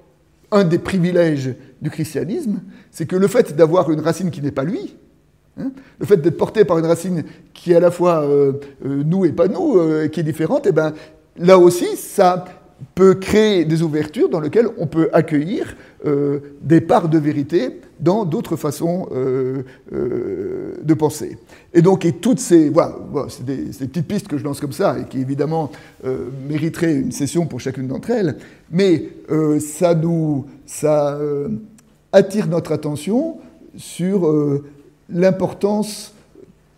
[0.51, 4.63] un des privilèges du christianisme, c'est que le fait d'avoir une racine qui n'est pas
[4.63, 4.95] lui,
[5.59, 7.23] hein, le fait d'être porté par une racine
[7.53, 8.27] qui est à la fois
[8.83, 9.79] nous et pas nous,
[10.09, 10.93] qui est différente, eh ben,
[11.37, 12.45] là aussi, ça
[12.93, 15.75] peut créer des ouvertures dans lesquelles on peut accueillir
[16.05, 19.63] euh, des parts de vérité dans d'autres façons euh,
[19.93, 21.37] euh, de penser.
[21.73, 22.95] Et donc, toutes ces, voilà,
[23.29, 23.55] c'est des,
[23.87, 25.71] petites pistes que je lance comme ça et qui évidemment
[26.47, 28.37] mériteraient une session pour chacune d'entre elles,
[28.71, 29.09] mais
[29.59, 31.19] ça nous, ça
[32.11, 33.37] attire notre attention
[33.75, 34.31] sur
[35.09, 36.13] l'importance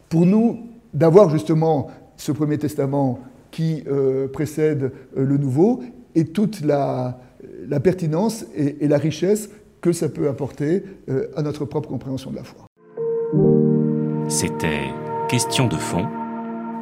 [0.09, 0.59] pour nous
[0.93, 3.19] d'avoir justement ce premier testament
[3.57, 5.81] qui euh, précède euh, le nouveau
[6.13, 7.19] et toute la,
[7.83, 9.49] pertinence et, la richesse
[9.81, 12.67] que ça peut apporter euh, à notre propre compréhension de la foi.
[14.27, 14.83] C'était
[15.27, 16.05] Question de fond.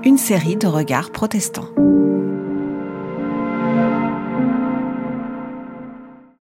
[0.03, 1.69] Une série de regards protestants.